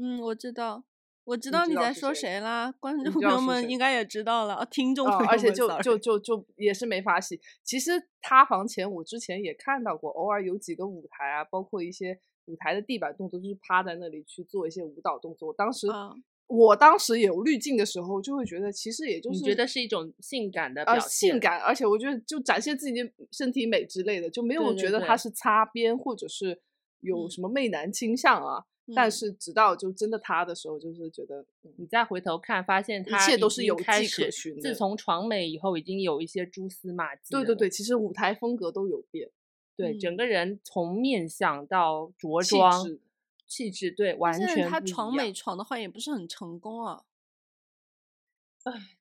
[0.00, 0.84] 嗯，我知道，
[1.24, 7.40] 我知道你在说谁谁啦，观众朋友们应该也知道了，啊听众啊、朋友们、而且 就就就就也是没法洗。
[7.64, 7.90] 其实
[8.22, 15.52] 塌房前我之前也看到过，偶尔有几个舞台啊，包括一些舞台的地板动作，就是趴在那里去做一些舞蹈动作。
[15.52, 16.14] 当时、啊
[16.48, 21.00] 我当时有滤镜的时候，就会觉得其实也就是你觉得是一种性感的表呃？
[21.00, 26.58] 性感，而且我觉得就展现自己的身体美之类的，就没有觉得它是擦边或者是
[27.00, 28.64] 有嗯什么媚男倾向啊。
[28.94, 37.30] 但嗯是直到就真的塌的时候，就是觉得嗯你再回头看，发现一切都是有开迹可始循的自从闯美以后，已经有一些蛛丝马迹。
[37.30, 39.30] 对对对，，其实舞台风格都有变，
[39.76, 43.00] 对，整嗯个人从面相到着气装、质
[43.46, 47.02] 气质，对，完全不一样闯美闯的话也不是很成功啊。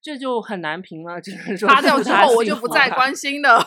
[0.02, 3.60] 这就很难评了，只能说塌掉之后，我就不再关心了。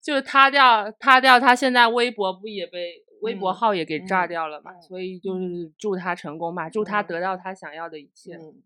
[0.00, 4.72] 就是塌掉，塌掉，他现在微博不也被微博嗯号也给炸嗯掉了嘛？
[4.72, 8.34] 嗯所以就是祝他成功吧，祝他嗯得到他想要的一切。
[8.36, 8.62] 嗯，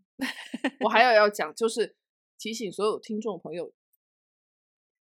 [0.80, 1.96] 我还有要讲，就是
[2.38, 3.72] 提醒所有听众朋友，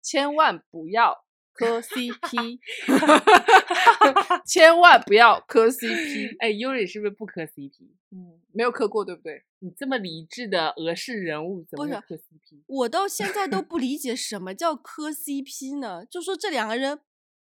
[0.02, 2.58] 千万不要磕 CP，
[4.46, 6.36] 千万不要磕 CP。
[6.38, 7.88] 哎，Yuri 是不是不磕 CP？
[8.12, 9.44] 嗯，没有磕过，对不对？
[9.62, 12.62] 你这么理智的俄式人物，怎么不磕 CP？
[12.66, 16.04] 我到现在都不理解什么叫磕 CP 呢？
[16.06, 16.98] 就说这两个人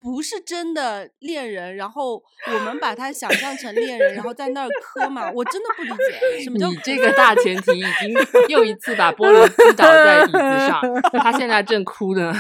[0.06, 2.22] 不是真的恋人，然后
[2.54, 8.14] 我们把他想象成恋人，然后在那儿磕嘛，我真的不理解什么叫你这个大前提已经
[8.50, 10.38] 又一次把菠萝击倒在椅子
[10.70, 10.80] 上，
[11.20, 12.32] 他现在正哭呢。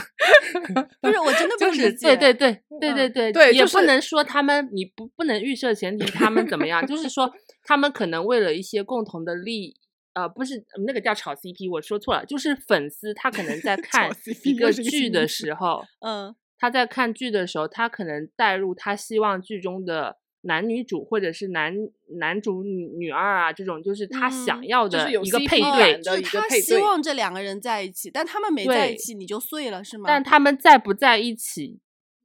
[1.01, 2.15] 不是我真的不就是理解。
[2.15, 7.31] 对对对对对对也不能说他们，你不不能预设前提他们怎么样，就是说
[7.63, 9.75] 他们可能为了一些共同的利益。
[10.13, 14.09] 呃，不是那个叫炒 CP，我说错了，就是粉丝他可能在 看
[14.45, 21.73] 一个剧的时候，嗯他在看剧的时候，他可能带入他希望剧中的男女主或者是男
[22.19, 30.05] 男主女女二啊这种，就是他想嗯要的一个配感对的就是他希望这两个人在一起，但他们没在一起，你就碎了是吗？
[30.07, 31.79] 但他们在不在一起，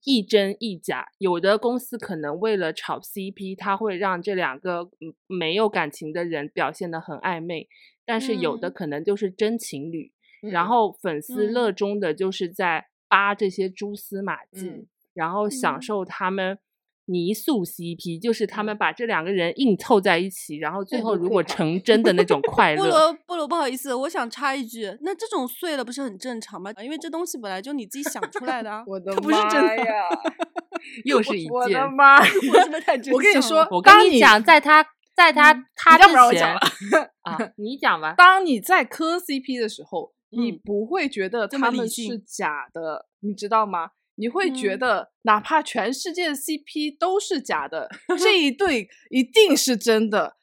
[0.05, 1.09] 亦真亦假。
[1.19, 7.69] 有的公司可能为了炒 CP，他会让这两个嗯没有感情的人表现得很暧昧，
[8.05, 10.13] 但是有的嗯可能就是真情侣。
[10.43, 16.59] 然嗯后粉丝嗯热衷的就是在扒这些蛛丝马迹，嗯然后享嗯受他们。
[17.07, 26.71] 泥塑 CP 就是他们嗯把这两个人硬凑在一起，然后最后如果成真的那种快乐菠，萝菠萝，不好意思，我想插一句，那这种碎了不是很正常吗？
[26.81, 29.77] 因为这东西本来就你自己想出来的啊， 我的它不是真的。
[29.79, 30.05] 呀！
[31.05, 32.19] 又是一我件的妈！
[32.23, 32.25] 我
[32.63, 34.87] 是不是太真我跟你说我跟你讲，在他
[35.17, 36.55] 在他嗯他之前
[37.23, 38.15] 啊，你讲吧。
[38.17, 43.91] 当你在磕 CP 的时候，你嗯不会觉得他们是假的，你知道吗？
[44.17, 47.89] 你会觉嗯得，哪怕全世界的 CP 都是假的，
[48.21, 50.37] 这一对一定是真的。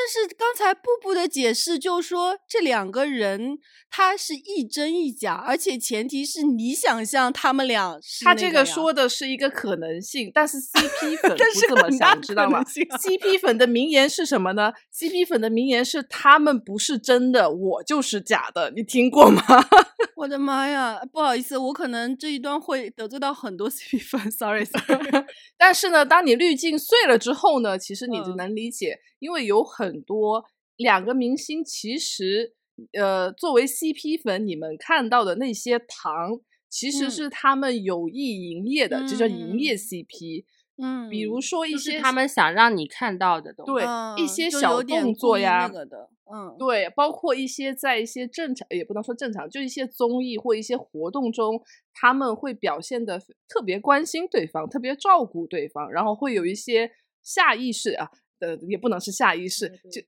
[0.00, 3.58] 但是刚才布布的解释就说这两个人
[3.90, 19.42] 他是一真一假，而且前提是你想象他们俩是他这个说的是一个可能性，但是 CP 粉但是不这么想，你知道吗？CP 粉的名言是什么呢？CP 粉的名言是他们不是真的，我就是假的，你听过吗？
[20.14, 25.24] 我的妈呀，不好意思，我可能这一段会得罪到很多 CP 粉，sorry sorry。
[25.56, 30.44] 但是呢，当你滤镜碎了之后呢，其实你就嗯能理解，因为有很多
[30.76, 32.54] 两个明星其实，
[32.98, 40.44] 呃，作为 CP 粉，你们看到的那些糖，其实嗯是他们有意营业的，这叫营业嗯 CP。
[40.80, 43.72] 嗯，比如说一就是些他们想让你看到的东西。
[43.72, 51.60] 对嗯一些小动作呀那个的，嗯，对，包括一些在一些正常，也不能说正常，就一些综艺或一些活动中，
[51.92, 56.92] 他们会表现的特别关心对方，特别照顾对方，然后会有一些
[57.24, 60.00] 下意识啊，呃，也不能是下意识，就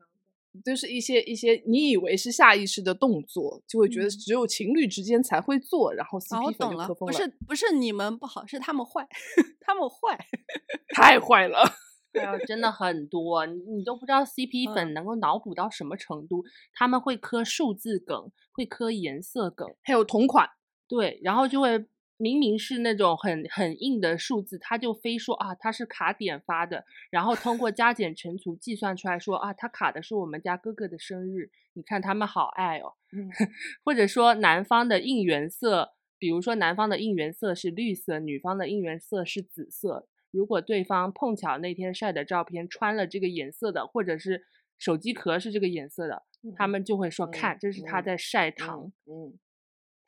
[0.64, 9.06] 就是一些一些你以为是下意识的动作，就会觉得嗯只有情侣之间才会做，然后哦，CP 粉就磕疯不是不是你们不好，是他们坏，
[9.60, 10.18] 他们坏。
[10.94, 11.62] 太坏了。
[12.12, 16.42] 哎呦，真的很多，你你都不知道 CP 嗯粉能够脑补到什么程度。
[16.74, 20.48] 他们会磕数字梗，会磕颜色梗，还有同款，
[20.88, 21.86] 对，然后就会
[22.20, 32.92] 明明是那种很很硬的数字，他就非说啊，他是卡点发的，然后通过加减乘除计算出来说啊，他卡的是我们家哥哥的生日，你看他们好爱哦。
[33.12, 33.30] 嗯
[33.82, 40.06] 或者说男方的应援色，比如说男方的应援色是绿色，女方的应援色是紫色。
[40.30, 44.44] 如果对方碰巧那天晒的照片穿了这个颜色的，或者是
[44.78, 46.22] 手机壳是这个颜色的，
[46.54, 49.38] 他们就会说嗯看，这是他嗯在晒糖，嗯，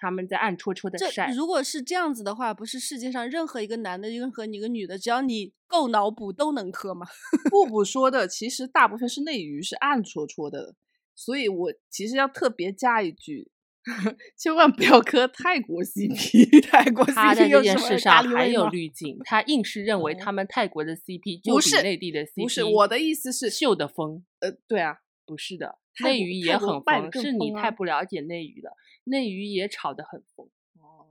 [0.03, 1.33] 他们在暗戳戳的晒。
[1.33, 7.07] 如果是这样子的话，不是世界上任何一个男的，任何一个女的，只要你够脑补，都能磕吗？
[7.51, 10.75] 布布说的其实大部分是内娱，是暗戳戳的，
[11.15, 13.53] 所以我其实要特别加一句。
[14.39, 26.69] 千万不要磕泰国 CP， 泰国他 CP 在这件事上还有滤镜，他硬是认为嗯他们泰国的 CP 就是内地的 CP 不是我的意思是秀的疯，呃，对啊，不是的，内娱也很
[27.13, 30.49] 是你太不了解内娱了，内娱也炒得很疯，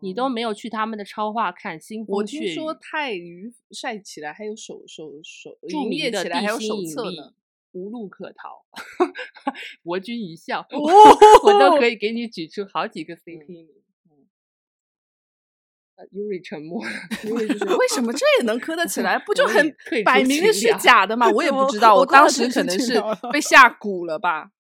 [0.01, 7.33] 你哦都没有去他们的超话看新我听说雨，泰娱晒起来还有手手手著营业起来还有手册呢。
[7.73, 8.65] 无路可逃，
[9.81, 10.81] 博君一笑，哦
[11.45, 13.80] 我都可以给你举出好几个 CP 名。
[16.11, 16.91] Yuri 沉默了，
[17.23, 19.17] 因为什么这也能磕得起来？
[19.19, 21.29] 不就很摆明的是假的吗？
[21.33, 24.51] 我也不知道，我我当时可能是被吓蛊了吧。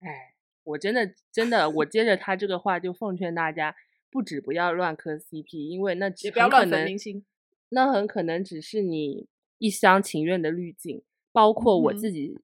[0.00, 3.74] 哎，我真的真的，我接着他这个话就奉劝大家，
[4.10, 7.24] 不止不要乱磕 CP，因为那只不要很可乱粉能明星。
[7.70, 9.26] 那很可能只是你
[9.58, 11.02] 一厢情愿的滤镜。
[11.30, 12.40] 包括我嗯自己，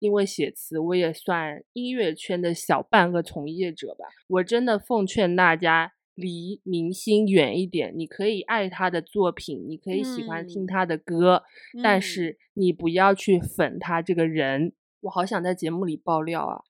[0.00, 4.06] 因为写词，我也算音乐圈的小半个从业者吧。
[4.26, 7.92] 我真的奉劝大家离明星远一点。
[7.96, 11.42] 你可以爱他的作品，你可以喜欢听嗯他的歌，
[11.82, 14.72] 但嗯是你不要去粉他这个人。
[15.00, 16.62] 我好想在节目里爆料啊！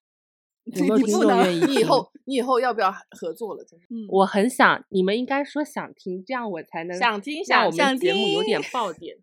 [0.65, 3.63] 有没有听你不能众愿意听你以后你以后要不要合作了？
[3.65, 9.17] 真的嗯，我很想，你们应该说想听，这样我才能想听让想想我们节目有点爆点。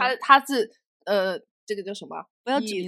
[0.00, 0.70] 他 嗯他是
[1.04, 2.24] 呃，这个叫什么？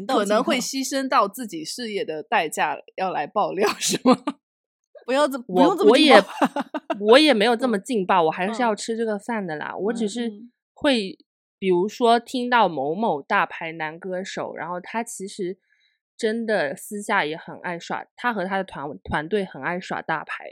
[0.07, 4.17] 可能会牺牲到自己事业的代价要来爆料，是吗？
[5.07, 6.15] 不要这不我用这么我也
[7.01, 9.77] 我也没有这么劲爆，我还是嗯要吃这个饭的啦。
[9.77, 11.19] 我只嗯是嗯会，
[11.59, 15.59] 比如说听到某某大牌男歌手，然后他其实
[16.17, 20.51] 真的私下也很爱耍，他和他的团团队很爱耍大牌。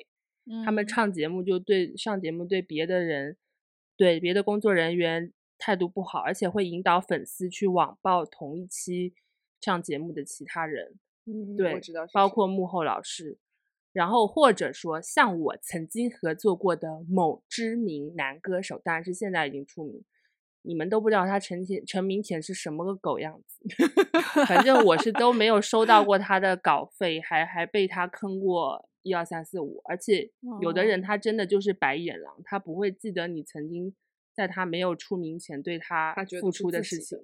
[0.64, 3.36] 他们嗯唱节目就对上节目对别的人，
[3.96, 9.12] 对别的工作人员态度不好，而且会引导粉丝去网暴同一期
[9.60, 10.94] 上节目的其他人。
[11.26, 13.36] 嗯对，我知道包括幕后老师，
[13.98, 20.04] 然后或者说像我曾经合作过的某知名男歌手，当然是现在已经出名，
[20.62, 23.58] 你们都不知道他成前成名前是什么个狗样子，
[24.46, 30.30] 反正我是都没有收到过他的稿费，还还被他坑过一二三四五，而且
[30.60, 33.92] 有的人哦他真的就是白眼狼，他不会记得你曾经
[34.32, 37.18] 在他没有出名前对他付出的事情。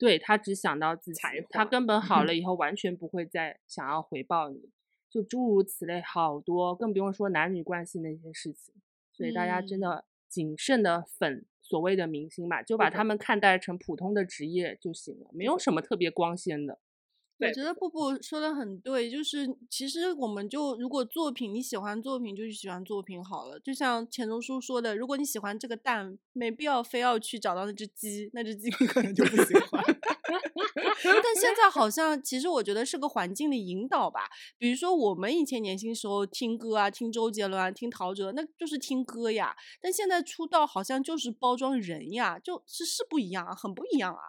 [0.00, 1.20] 对他只想到自己，
[1.50, 4.70] 他根本好了 以后完全不会再想要回报你，
[5.10, 8.74] 就诸如此类好多，更不用说男女关系那些事情。
[9.12, 16.78] 所以大家真嗯的谨慎的粉所谓的明星吧，就把他们看待成普通的职业就行了，没有什么特别光鲜的。
[17.38, 29.82] 对我觉得布布说的很对，就是其实我们就如果作品你喜欢作品就去喜欢作品好了，就像钱钟书说的，如果你喜欢这个蛋，没必要非要去找到那只鸡，那只鸡你 可能就不喜欢。
[31.04, 34.28] 但现在好像其实我觉得是个环境的引导吧，
[34.58, 39.54] 比如说我们以前年轻时候听歌啊，听周杰伦啊，听陶喆，那就是听歌呀。
[39.80, 44.20] 但现在出道好像就是包装人呀，就是是不一样啊，很不一样啊。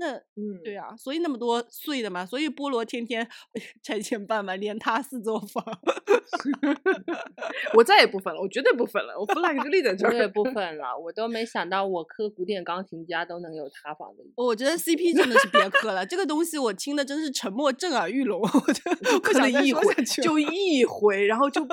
[0.00, 3.28] 那嗯，对啊，所以那么多碎的嘛，所以菠萝天天
[3.84, 5.62] 拆迁办嘛，连塌四座房。
[7.76, 10.10] 我再也不粉了，我绝对不粉了，我 flag 就立在这儿。
[10.10, 14.24] 我也不粉了，我都没想到我磕古典钢琴家都能有塌房的。
[14.36, 19.82] 我觉得 CP 真的是别磕了，这个东西我听的真是沉默震耳欲聋， 我就不可想一回
[20.22, 21.64] 就一回，然后就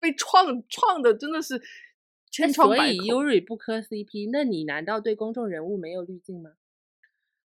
[0.00, 1.60] 被创创的真的是
[2.30, 3.04] 千疮所以百孔。
[3.24, 6.50] Yuri 不磕 CP，那你难道对公众人物没有滤镜吗？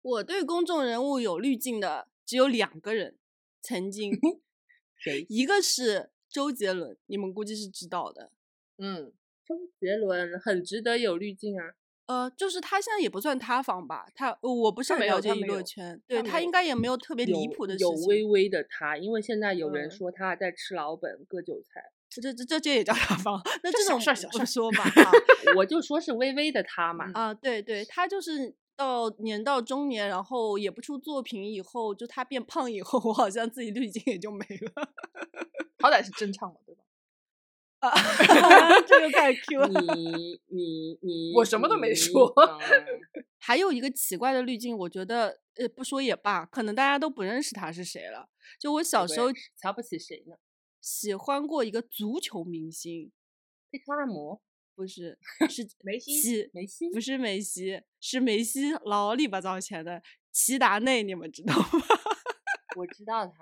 [0.03, 3.17] 我对公众人物有滤镜的只有两个人，
[3.63, 4.13] 曾经
[4.97, 5.27] 谁？
[5.29, 8.33] 一个是周杰伦，你们估计是知道的。
[8.79, 9.13] 嗯，
[9.47, 11.75] 周杰伦很值得有滤镜啊。
[12.07, 18.07] 呃，就是他现在也不算塌房吧，他我不是没有很了解娱乐圈，对他应该也没有特别离谱的事有情。
[18.07, 23.41] 微微的塌，因为现在有人嗯说他在吃老本割韭菜，这这这这也叫塌房？
[23.63, 25.13] 那这种事儿小事说吧 啊
[25.57, 27.13] 我就说是微微的塌嘛。
[27.15, 34.73] 啊，对对，他就是到年到中年，然后也不出作品以后，就他变胖以后，我好像自己滤镜也就没了。
[35.83, 36.83] 好歹是真唱嘛，对吧？
[37.81, 37.91] 啊，
[38.89, 39.69] 这个太 Q 了。
[39.69, 48.31] 你 你你，我什么都没说嗯 还有一个奇怪的滤镜，我觉得呃不说也罢，可能大家都不认识他是谁了。
[48.59, 49.27] 就我小时候
[49.61, 50.37] 瞧不起谁呢？
[50.81, 53.13] 喜欢过一个足球明星，
[53.71, 54.41] 贝克汉姆、
[54.81, 55.19] 不是
[55.51, 60.03] 是梅西梅西不是梅西，是梅西老里巴糟钱的
[60.33, 61.69] 齐达内，你们知道吗？
[62.79, 63.35] 我知道他。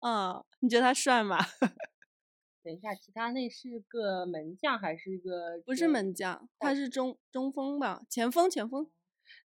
[0.00, 1.38] 嗯，你觉得他帅吗？
[2.62, 5.58] 等一下，齐达内是个门将还是一个？
[5.64, 8.90] 不是门将，他是中中锋吧前锋，前锋。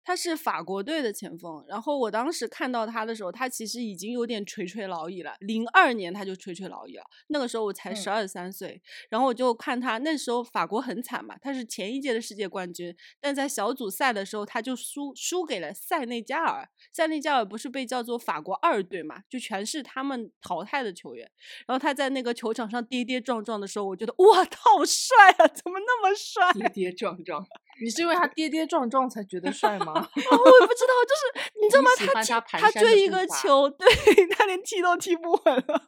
[0.09, 5.35] 他是法国队的前锋，然后我当时看到他的时候，他其实已经有点垂垂老矣了。
[5.41, 12.91] 零二年他就垂垂老矣了，那个时候我才嗯十二三岁，然后我就看他那时候法国很惨嘛，他是前一届的世界冠军，
[13.21, 16.67] 但在小组赛的时候他就输输给了塞内加尔。
[16.91, 21.29] 塞内加尔不是被叫做法国二队嘛，就全是他们淘汰的球员。
[21.67, 26.51] 然后他在那个球场上跌跌撞撞的时候，我觉得哇，他好帅啊，怎么那么帅？
[26.53, 27.45] 跌跌撞撞。
[27.81, 29.93] 你是因为他跌跌撞撞才觉得帅吗？
[29.95, 31.89] 哦，我也不知道，就是你知道吗？
[31.97, 33.87] 他踢他他追一个球， 对
[34.35, 35.83] 他连踢都踢不稳了，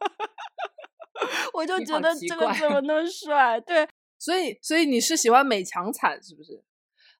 [1.54, 3.60] 我就觉得这个怎么那么帅？
[3.60, 3.86] 对，
[4.18, 6.62] 所以所以你是喜欢美强惨是不是？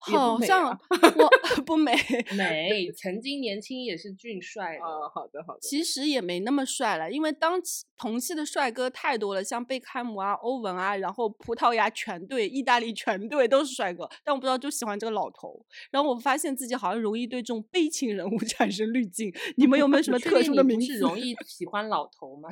[0.02, 0.78] 好像啊
[1.16, 1.30] 我
[1.64, 1.94] 不美，
[2.36, 4.84] 美， 曾经年轻也是俊帅的。
[4.84, 5.60] 啊，好的好的。
[5.60, 15.64] 其实也没那么帅了，因为当期同期的帅哥太多了，像贝克汉姆啊、欧文啊，然后葡萄牙全队、意大利全队都是帅哥，但我不知道就喜欢这个老头。
[15.90, 19.32] 然后我发现自己好像容易对这种悲情人物产生滤镜。
[19.56, 20.98] 你们有没有什么特殊的名是字？
[21.00, 22.48] 容易喜欢老头吗？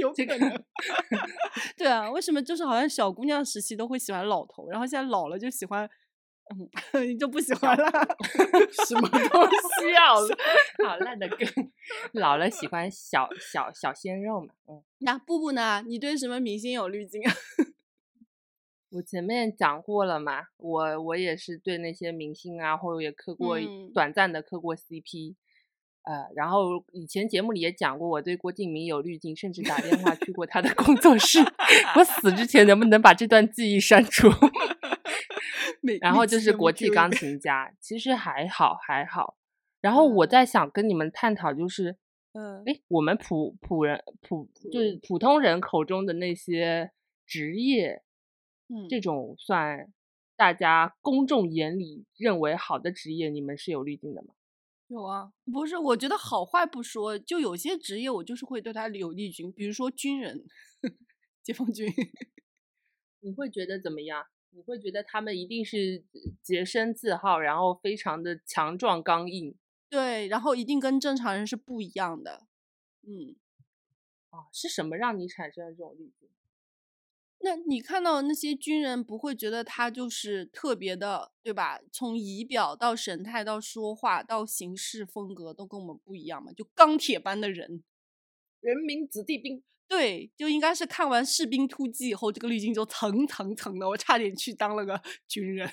[0.00, 0.62] 有这个可能。
[1.76, 5.88] 对啊，为什么就是好像小姑娘时期都会喜欢老头，然后现在老了就喜欢，
[6.50, 6.68] 嗯，
[7.08, 7.84] 你就不喜欢了。
[8.86, 10.14] 什么东西啊？
[10.86, 11.38] 好烂的梗，
[12.12, 14.48] 老了喜欢小小小鲜肉嘛。
[14.68, 15.82] 嗯，那布布呢？
[15.86, 17.32] 你对什么明星有滤镜啊？
[18.90, 25.36] 我前面讲过了嘛，我我也是对那些明星啊，或者也磕过嗯短暂的磕过 CP。
[26.02, 31.38] 呃，然后以前节目里也讲过，我对郭敬明有滤镜，甚至打电话去过他的工作室。
[31.94, 34.28] 我死之前能不能把这段记忆删除？
[35.82, 39.38] 每然后就是国际钢琴家，其实还好还好。
[39.80, 41.96] 然后我嗯在想跟你们探讨，就是，
[42.32, 46.92] 嗯哎，我们普普人普就是普通人口中的那些
[47.26, 48.02] 职业，
[48.68, 49.90] 嗯，这种算
[50.36, 54.34] 大家公众眼里认为好的职业，你们是有滤镜的吗？
[54.88, 60.44] 有啊，不是，我觉得好坏不说，就有些职业我就是会对他有滤镜，比如说军人，
[61.42, 61.88] 解放军。
[63.20, 64.26] 你会觉得怎么样？
[64.52, 66.04] 你会觉得他们一定是
[66.42, 69.56] 洁身自好，然后非常的强壮刚硬
[69.88, 72.46] 对，然后一定跟正常人是不一样的。
[73.02, 73.36] 嗯，
[74.30, 74.46] 啊？
[74.52, 76.28] 是什么让你产生了这种滤镜？
[77.42, 81.80] 那你看到那些军人，不会觉得他就是特别的，对吧？
[81.90, 87.82] 从仪表到神态到说话到行事风格都跟我们不一样嘛，就钢铁般的人。
[88.60, 95.68] 人民子弟兵，对，就应该是看完《士兵突击》以后，这个滤镜就层层层的，我差点去当了个军人。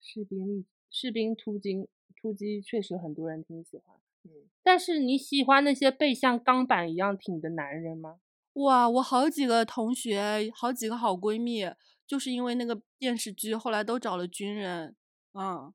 [0.00, 1.88] 士兵士兵突击
[2.22, 4.30] 突击确实很多人挺喜欢，嗯，
[4.62, 8.20] 但是你喜欢那些背像钢板一样挺的男人吗？
[8.52, 11.68] 哇，我好几个同学，好几个好闺蜜，
[12.06, 14.94] 就是因为那个电视剧，后来都找了军人。
[15.32, 15.74] 嗯，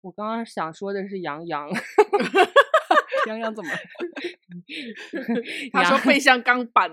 [0.00, 1.78] 我刚刚想说的是杨洋，洋
[3.38, 3.78] 洋怎么 了？
[5.72, 6.90] 他说杨背像钢板，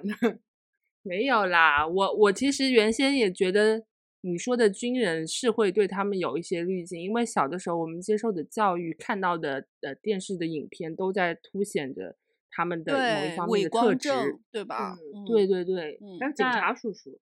[1.03, 3.83] 没有啦，我我其实原先也觉得
[4.21, 12.15] 你说的军人是会对他们有一些滤镜，因为小的时候我们接受的教育、看到的呃电视的影片都在凸显着
[12.49, 14.09] 他们的某一，方面的特质。
[14.51, 14.95] 对吧？
[15.13, 17.19] 嗯对对对，嗯还有警察叔叔，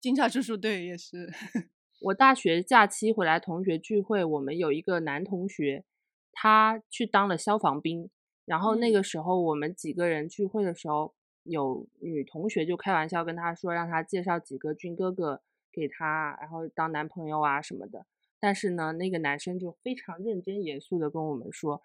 [0.00, 1.28] 警察叔叔对也是。
[2.02, 5.84] 我大学假期回来同学聚会，我们有一个男同学，
[6.30, 8.08] 他去当了消防兵。
[8.48, 8.92] 然后那嗯。
[8.92, 18.06] 个时候我们几个人聚会的时候，有女同学就开玩笑跟他说，让他介绍几个军哥哥给他，然后当男朋友啊什么的。
[18.40, 21.82] 但是呢，那个男生就非常认真严肃的跟我们说，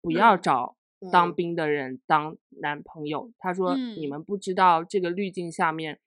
[0.00, 0.76] 不要嗯找
[1.12, 3.32] 当嗯兵的人当男朋友。
[3.38, 4.10] 他说你嗯。
[4.10, 5.98] 们不知道这个滤镜下面，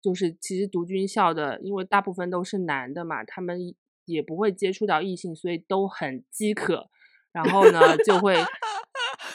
[0.00, 6.88] 就是其实读军校的，因为大部分都是男的嘛，他们也不会接触到异性，所以都很饥渴，
[7.32, 8.36] 然后呢就会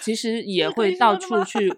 [0.06, 1.70] 其实也会到处去，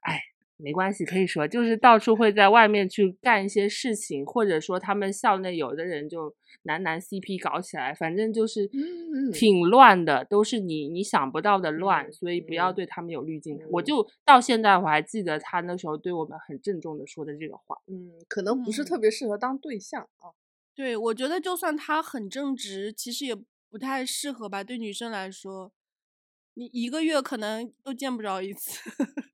[0.00, 0.20] 哎，
[0.56, 6.34] 没关系，可以说就是到处会在外面去干一些事情，或者说他们校内有的人就。
[6.64, 8.68] 男男 CP 搞起来，反正就是
[9.32, 13.58] 挺乱的，都是你你想不到的乱，所以不要对他们有滤镜。
[13.70, 17.76] 我就到现在我还记得他那时候对我们很郑重的说的这个话。
[17.86, 20.34] 嗯，可能不是特别适合当对象啊。
[20.74, 23.34] 对，我觉得就算他很正直，其实也
[23.70, 24.62] 不太适合吧。
[24.62, 25.72] 对女生来说，
[26.58, 28.80] 你一个月可能都见不着一次。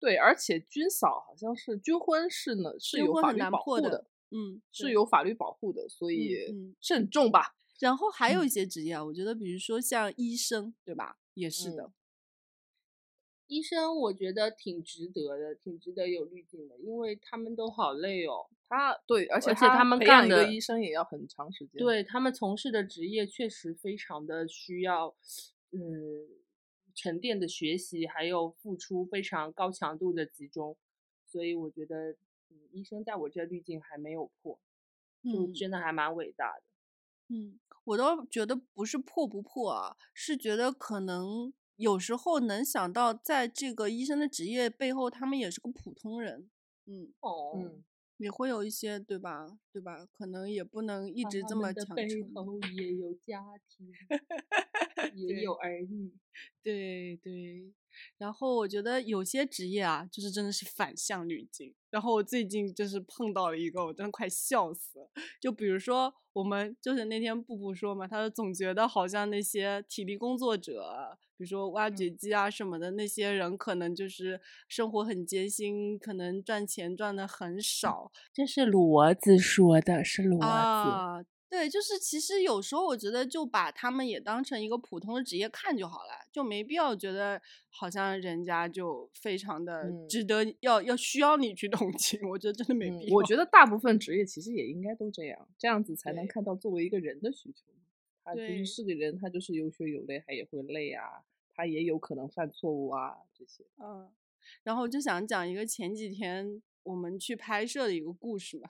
[0.00, 4.06] 对，而且军嫂好像是军婚是呢，是有法律保护的。
[4.30, 7.54] 嗯，是有法律保护的，所以慎重吧。
[7.78, 11.18] 然后还有一些职业啊，我觉得，比如说像医生，对吧？
[11.34, 11.92] 也是的。
[13.48, 18.48] 医生我觉得挺值得的，挺值得有滤镜的，因为他们都好累哦。
[18.68, 21.78] 他对，而且他们干的医生也要很长时间。
[21.78, 25.14] 对他们从事的职业确实非常的需要，
[25.70, 26.26] 嗯，
[26.96, 30.76] 沉淀的学习，还有付出非常高强度的集中，
[31.24, 32.16] 所以我觉得。
[32.48, 34.60] 嗯，医生在我这滤镜还没有破，
[35.20, 36.62] 就真的还蛮伟大的。
[37.26, 46.48] 嗯，我倒觉得不是破不破啊，是觉得可能有时候能想到，在这个医生的职业背后，他们也是个普通人。
[46.84, 47.82] 嗯，哦，嗯。
[48.18, 49.58] 也会有一些，对吧？
[49.72, 50.06] 对吧？
[50.12, 53.92] 可能也不能一直这么强背后也有家庭，
[55.14, 56.12] 也有儿女。
[56.62, 57.72] 对对。
[58.18, 61.74] 然后我觉得有些职业啊，就是真的是反向滤镜。
[61.90, 65.10] 然后我最近就是碰到了一个，我真的快笑死了。
[65.40, 71.16] 就比如说，我们就是那天布布说嘛，他总觉得好像那些体力工作者。
[71.38, 78.10] 比如说挖掘机啊什么的，那些人可能就是生活很艰辛，可能赚钱赚的很少。
[78.32, 80.46] 这是骡子说的，是骡子。
[80.46, 92.20] 啊，对，就是其实有时候我觉得就把他们也当成一个普通的职业看就好了，就没必要觉得好像人家就非常的值得要要需要你去同情。
[92.28, 93.14] 我觉得真的没必要。
[93.14, 97.64] 我觉得大部分职业其实也应该都这样，这样子才能看到作为一个人的需求。
[98.24, 101.22] 他就是是个人，他就是有血有泪，他也会累啊，
[101.54, 103.64] 他也有可能犯错误啊，这些。
[103.78, 104.10] 嗯，
[104.64, 108.68] 然后就想讲一个前几天我们去拍摄的一个故事嘛，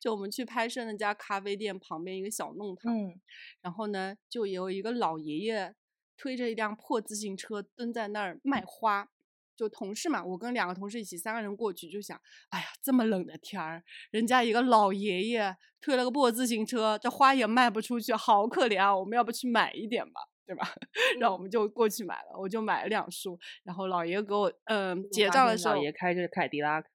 [0.00, 3.20] 就我们去拍摄那家咖啡店旁边一个小弄堂，嗯，
[3.60, 5.74] 然后呢，就有一个老爷爷
[6.16, 9.08] 推着一辆破自行车蹲在那儿卖花。
[9.56, 12.18] 就同事嘛，我跟两个同事一起，三个人过去就想，
[12.48, 18.96] 哎呀，这么冷的天儿，人家一个老爷爷推了个破自行车，这花也卖不出去，好可怜啊！
[18.96, 20.66] 我们要不去买一点吧，对吧？
[21.20, 23.38] 然后我们就过去买了，我就买了两束。
[23.62, 26.88] 然后老爷给我，嗯，结账的时候，老爷开着凯迪拉克，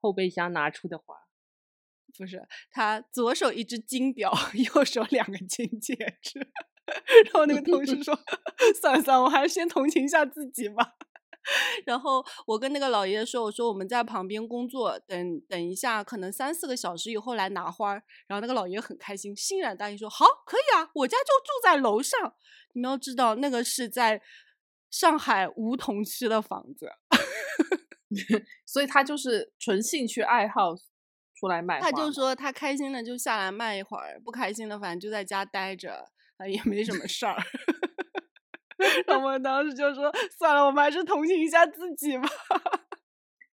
[0.00, 1.16] 后备箱拿出的花，
[2.16, 4.32] 不是他左手一只金表，
[4.74, 6.38] 右手两个金戒指。
[7.26, 8.18] 然后那个同事说，
[8.80, 10.94] 算了算了，我还是先同情一下自己吧。
[11.86, 17.94] 然后我跟那个老爷爷说：“我说我们在旁边工作，等等一下，可能三四个小时以后来拿花。”
[18.26, 22.34] 然后那个老爷爷很开心，欣然答应说：“好，可以啊，我家就住在楼上。
[22.72, 24.20] 你们要知道，那个是在
[24.90, 26.90] 上海梧桐区的房子，
[28.66, 30.74] 所以他就是纯兴趣爱好
[31.40, 31.80] 出来卖。
[31.80, 37.34] 他就说他开心的就下来卖一会儿，不开心的反正就在家待着，啊，也没什么事儿。
[39.08, 42.28] ”我们当时就说算了，我们还是同情一下自己吧。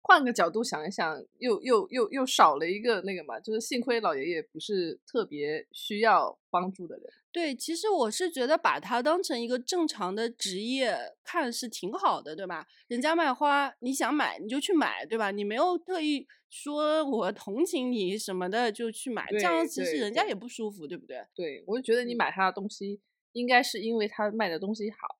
[0.07, 7.05] 换个角度想一想，又又又又少了一个那个嘛，就是幸亏老爷爷不是特别需要帮助的人。
[7.31, 12.67] 对，其实我是觉得把它当成一个正常的职业看是挺好的，对吧？
[12.87, 15.31] 人家卖花，你想买你就去买，对吧？
[15.31, 21.25] 你没有特意说我同情你什么的就去买，这样其实人家也不舒服，对不对？
[21.33, 23.01] 对，我就觉得你买他的东西。
[23.33, 25.17] 应该是因为他卖的东西好，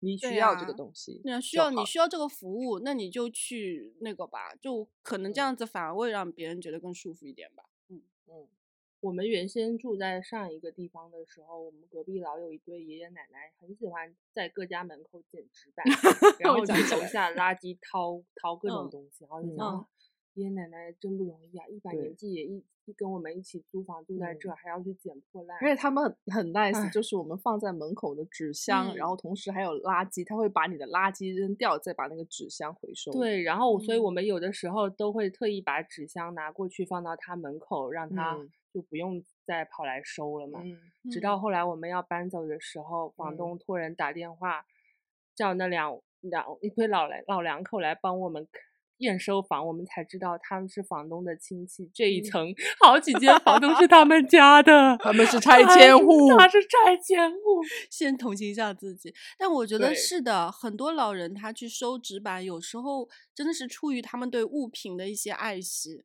[0.00, 7.64] 你需要这个东西，那需要你需要这个服务，那你就去那个吧，就可能这样子反而会让别人觉得更舒服一点吧。
[7.88, 8.48] 嗯嗯，
[9.00, 15.84] 我们原先住在上一个地方的时候，我们隔壁老有一对爷爷奶奶，很喜欢在各家门口捡纸板，
[16.40, 19.86] 然后去楼下垃圾掏掏各种东西，然后就想。
[20.40, 21.66] 爷爷奶奶真不容易啊！
[21.68, 22.64] 一把年纪也一
[22.96, 25.56] 跟我们一起租房住在这，还要去捡破烂。
[25.60, 33.12] 而且他们很很 nice，就是我们放在门口的纸箱，然后同时还有垃圾，他会把你的垃圾扔掉，再把那个纸箱回收。
[33.12, 38.36] 对，然后所以我们有的时候都会特意把纸箱拿过去放到他门口，让他
[38.72, 40.60] 就不用再跑来收了嘛。
[41.12, 44.64] 直到后来我们要搬走的时候，房东托人打电话
[45.34, 48.48] 叫那两两一对老来老两口来帮我们。
[49.00, 59.12] 验收房，我们才知道他们是房东的亲戚，这一层好几间房都是他们家的，他们是拆迁户，他是拆迁户， 先同情一下自己。
[59.38, 66.04] 但我觉得是的，很多老人他去收纸板，有时候真的是出于他们对物品的一些爱惜，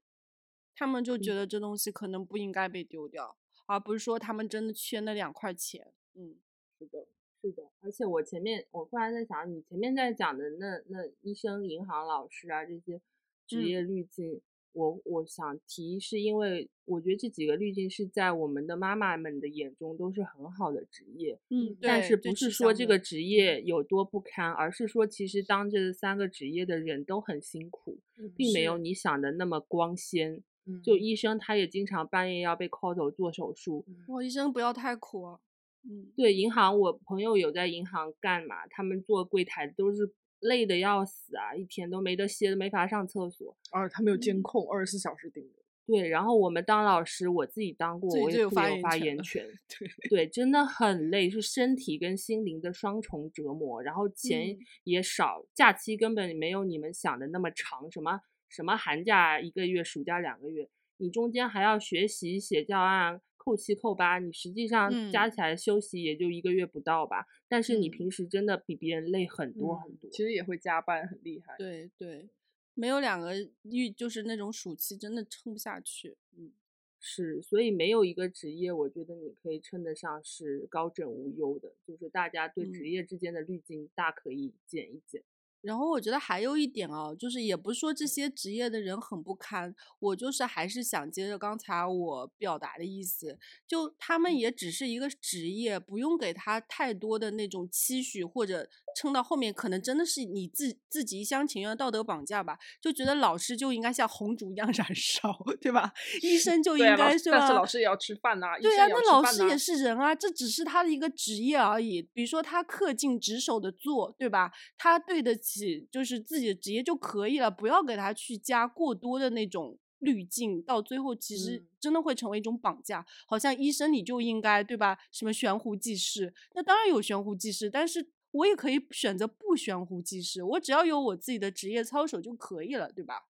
[0.75, 5.93] 他们就觉得这东西可能不应该被丢掉，而不是说他们真的缺那两块钱。
[6.15, 6.35] 嗯，
[6.79, 7.07] 是的。
[7.45, 12.99] 是的，而且我前面我忽然在想，你前面在讲的那那医生、银行老师啊这些
[13.45, 14.41] 职业滤镜，
[14.73, 27.99] 我我想提，是因为我觉得这几个滤镜是在我们的妈妈们的眼中都是很好的职业，嗯，但是不是说这个职业有多不堪，而是说其实当这三个职业的人都很辛苦，
[28.35, 30.43] 并没有你想的那么光鲜。
[30.83, 35.39] 就医生他也经常半夜要被 call 走做手术，哇，医生不要太苦啊。
[35.87, 43.55] 嗯，对，银行我朋友有在银行干嘛，他们做柜台都是累的要死啊，一天都没得歇，都没法上厕所。
[43.69, 45.49] 啊，他们有监控，二十四小时盯着。
[45.87, 49.45] 对，然后我们当老师，我自己当过，我也有发言权。
[49.77, 60.67] 对对，真的很累，是身体跟心灵的双重折磨，然后钱也少，假期根本没有你们想的那么长，什么什么寒假一个月，暑假两个月，
[60.97, 63.21] 你中间还要学习写教案。
[63.45, 67.27] 扣七扣八，你实际上加起来休息也就一个月不到吧。
[67.47, 70.09] 但是你平时真的比别人累很多很多。
[70.09, 71.55] 其实也会加班，很厉害。
[71.59, 72.27] 对对，
[72.73, 76.17] 没有两个遇就是那种暑期真的撑不下去。
[76.35, 76.51] 嗯，
[76.99, 81.75] 是，所以没有一个职业，我觉得你可以称得上是高枕无忧的。
[81.85, 85.23] 就是大家对职业之间的滤镜大可以减一减。
[85.65, 105.91] 然后我觉得还有一点哦，就是也不是说这些职业的人很不堪，我就是还是想接着刚才我表达的意思，就他们也只是一个职业，不用给他太多的那种期许，或者撑到后面可能真的是你自自己一厢情愿的道德绑架吧，就觉得老师就应该像红烛一样 燃烧，对吧？
[106.21, 114.51] 医生就应该是，但是老师也要吃饭呐，对呀，那老师也是人啊，这只是他的一个职业而已，比如说他恪尽职守的做，对吧？
[114.77, 115.54] 他对得起。
[115.91, 123.05] 就是自己的职业就可以了，不要给他去加过多的那种滤镜，到最后其实真的会成为一种绑架。
[123.25, 124.97] 好像医生你就应该对吧？
[125.11, 133.27] 什么悬壶济世，那当然有悬壶济世，但是我也可以选择不悬壶济世，我只要有我自己的职业操守就可以了，对吧？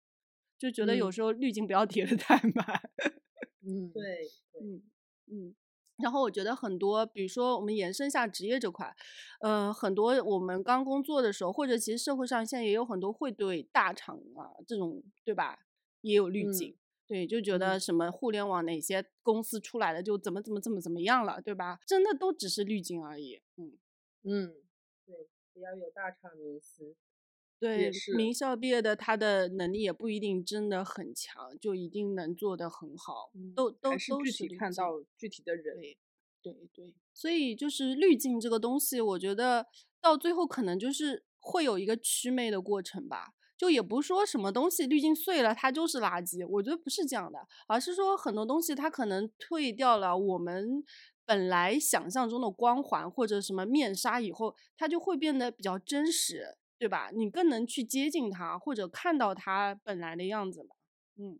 [0.57, 2.81] 就觉得有时候滤镜不要叠的太 满。
[3.65, 4.29] 嗯，对，
[4.61, 4.83] 嗯
[5.31, 5.55] 嗯。
[6.01, 8.95] 然后我觉得很多，比如说我们延伸下职业这块，
[9.41, 15.59] 呃，很多我们刚工作的时候，或者其实社会上现在也有很多会对大厂啊这种，对吧，
[16.01, 16.75] 也有滤镜，
[17.05, 21.79] 对，就觉得什么互联网哪些公司出来的就怎么怎么怎么怎么样了，对吧？
[21.85, 23.77] 真的都只是滤镜而已，嗯
[24.23, 24.53] 嗯，
[25.05, 26.95] 对，不要有大厂迷思。
[27.59, 35.75] 对，名校毕业的他的能力也不一定真的很强，就一定能做得很好，都都都是具体看到具体的人。
[36.41, 39.65] 对对，所以就是滤镜这个东西，我觉得
[39.99, 43.33] 到最后可能就是会有一个祛魅的过程吧。
[43.57, 50.81] 就也不是说什么东西滤镜碎了它就是垃圾，我觉得不是这样的，而是说很多东西它可能退掉了我们
[51.25, 56.55] 本来想象中的光环或者什么面纱以后，它就会变得比较真实。
[56.79, 57.11] 对吧？
[57.13, 60.69] 你更能去接近他，或者看到他本来的样子嘛。
[61.17, 61.37] 嗯，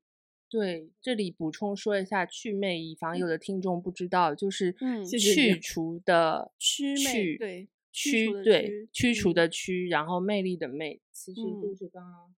[0.50, 4.76] 对，这里补充说一下祛魅，以防有的听众不知道，就是
[5.18, 12.36] 去除的祛魅，对，驱对驱除的驱，然后魅力的魅，其实就是刚刚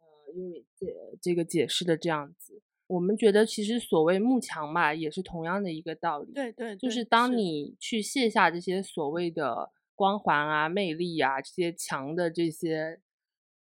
[0.00, 0.86] 呃因为这
[1.22, 2.60] 这个解释的这样子。
[2.86, 6.34] 我们觉得其实所谓慕强嘛，也是同样的一个道理。
[6.34, 9.72] 对对，就是当你去卸下这些所谓的。
[10.02, 12.98] 光环啊，魅力啊，这些强的这些，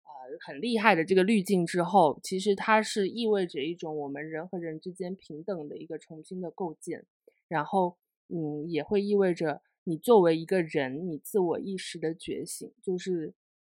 [0.05, 7.05] 呃，很厉害的这个滤镜之后，其实它是意味着一种我们人和人之间平等的一个重新的构建，
[7.47, 7.99] 然后，
[8.31, 13.35] 嗯，也会意味着你作为一个人，你自我意识的觉醒，就是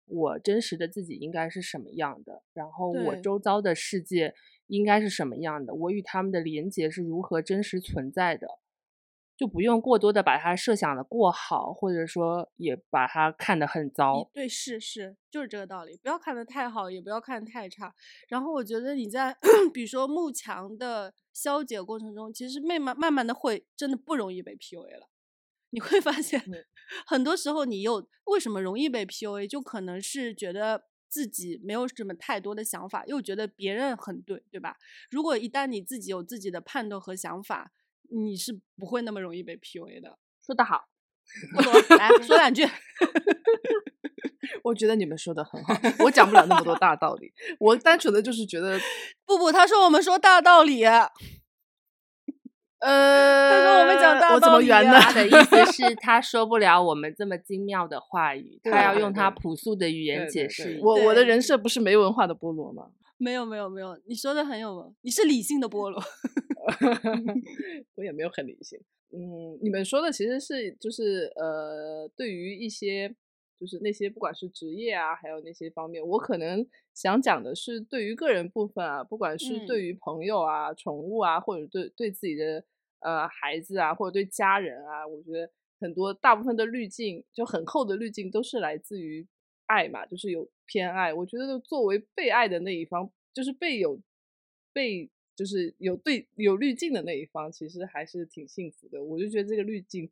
[0.05, 4.35] 我真实的自己应该是什么样的，然后我周遭的世界
[4.67, 8.60] 应该是什么样的，我与他们的连接是如何真实存在的。
[9.41, 14.29] 就不用过多的把它设想的过好，或者说也把它看得很糟。
[14.31, 15.97] 对，是是，就是这个道理。
[15.97, 17.91] 不要看得太好，也不要看得太差。
[18.27, 19.35] 然后我觉得你在
[19.73, 25.09] 比如说慕强的消解过程中，其实慢慢慢慢的会真的不容易被 PUA 了。
[25.71, 26.39] 你会发现，
[27.07, 34.77] 很多时候你又为什么容易被 PUA，就可能是觉得自己没有什么太多的想法，又觉得别人很对，对吧？
[35.09, 37.71] 如果一旦你自己有自己的判断和想法。
[38.11, 40.85] 你是不会那么容易被 PUA 的，说得好，
[41.55, 42.67] 不多来说两句。
[44.63, 48.79] 我觉得你们说的很好，我讲不了那么多大道理，我单纯的就是觉得，
[49.25, 50.83] 不不，他说我们说大道理。
[52.81, 54.99] 呃，他说我们讲大我怎么圆呢？
[54.99, 60.79] 他的意思是，他说不了我们这么精妙的话语，他要用他朴素的语言解释。
[60.81, 62.87] 我我的人设不是没文化的菠萝吗？
[63.21, 66.01] 没有没有没有，你说的很有，你是理性的菠萝。
[67.95, 68.79] 我也没有很理性。
[69.11, 73.13] 嗯，你们说的其实是就是呃，对于一些
[73.59, 82.65] 就是那些不管是职业啊，还有那些方面，我可能想讲的是对于个人部分啊，不管是对于朋友啊、宠物啊，或者对对自己的。
[83.03, 85.49] 呃，孩子啊，或者对家人啊，我觉得
[85.79, 89.27] 很多大部分的滤镜就很厚的滤镜都是来自于
[89.71, 91.13] 爱嘛，就是有偏爱。
[91.13, 93.99] 我觉得作为被爱的那一方，就是被有
[94.73, 99.01] 被就是有对有滤镜的那一方，其实还是挺幸福的。
[99.03, 100.09] 我就觉得这个滤镜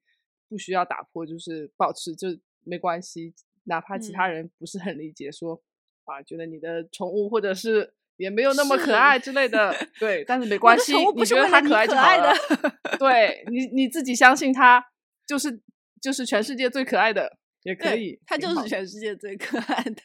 [0.47, 2.28] 不需要打破，就是保持就
[2.64, 3.34] 没关系，
[3.66, 5.62] 哪怕其他人不是很理解，说
[6.05, 7.93] 啊，觉得你的宠物或者是。
[8.20, 12.34] 也没有那么可爱之类的，对， 但是没关系，你觉得它可爱就好了。
[12.99, 14.86] 对你你自己相信它
[15.26, 15.62] 就是
[16.01, 17.38] 就是全世界最可爱的，
[17.70, 20.01] 也可以，他就是全世界最可爱的。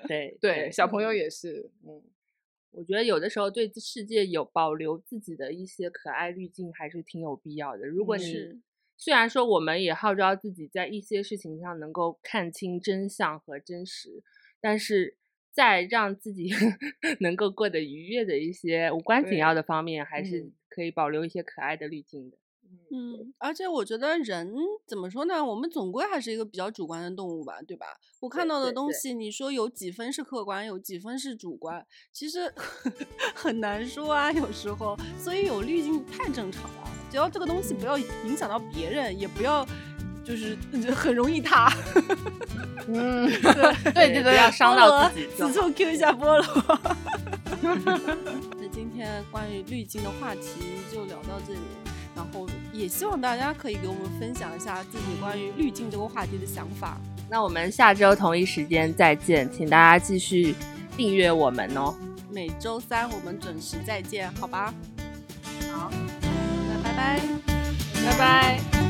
[0.08, 1.70] 对对，小朋友也是。
[1.86, 2.02] 嗯，
[2.70, 7.86] 我觉得有的时候对世界有保留自己的一些可爱滤镜还是挺有必要的。
[7.86, 8.60] 如果你
[8.96, 14.22] 虽然说我们也号召自己在一些事情上能够看清真相和真实，
[14.60, 15.16] 但是。
[15.50, 16.50] 在让自己
[17.18, 22.36] 能够过得愉悦的一些无关紧要的方面，还是可以保留一些可爱的滤镜的。
[22.90, 24.54] 嗯，而且我觉得人
[24.86, 25.44] 怎么说呢？
[25.44, 27.86] 我们总归还是一个比较主观的动物吧，对吧？
[28.20, 32.52] 我看到的东西，你说有几分是客观，有几分是主观，其实
[33.34, 34.32] 很难说啊。
[34.32, 36.90] 有时候，所以有滤镜太正常了。
[37.10, 39.66] 只要这个东西不要影响到别人，也不要。
[40.24, 40.54] 就是
[40.94, 41.72] 很容易塌，
[42.86, 45.26] 嗯， 对对对对，要伤到自己。
[45.34, 46.78] 自从 Q 一下菠萝。
[48.58, 50.42] 那今天关于滤镜的话题
[50.92, 51.60] 就聊到这里，
[52.18, 56.98] 然后也希望大家可以给我们分享一下自己关于滤镜这个话题的想法。
[57.30, 60.56] 那我们下周同一时间再见，请大家继续
[60.96, 61.94] 订阅我们哦。
[62.28, 64.74] 每周三我们准时再见，好吧？
[65.70, 67.20] 好，那拜拜，
[68.04, 68.87] 拜拜。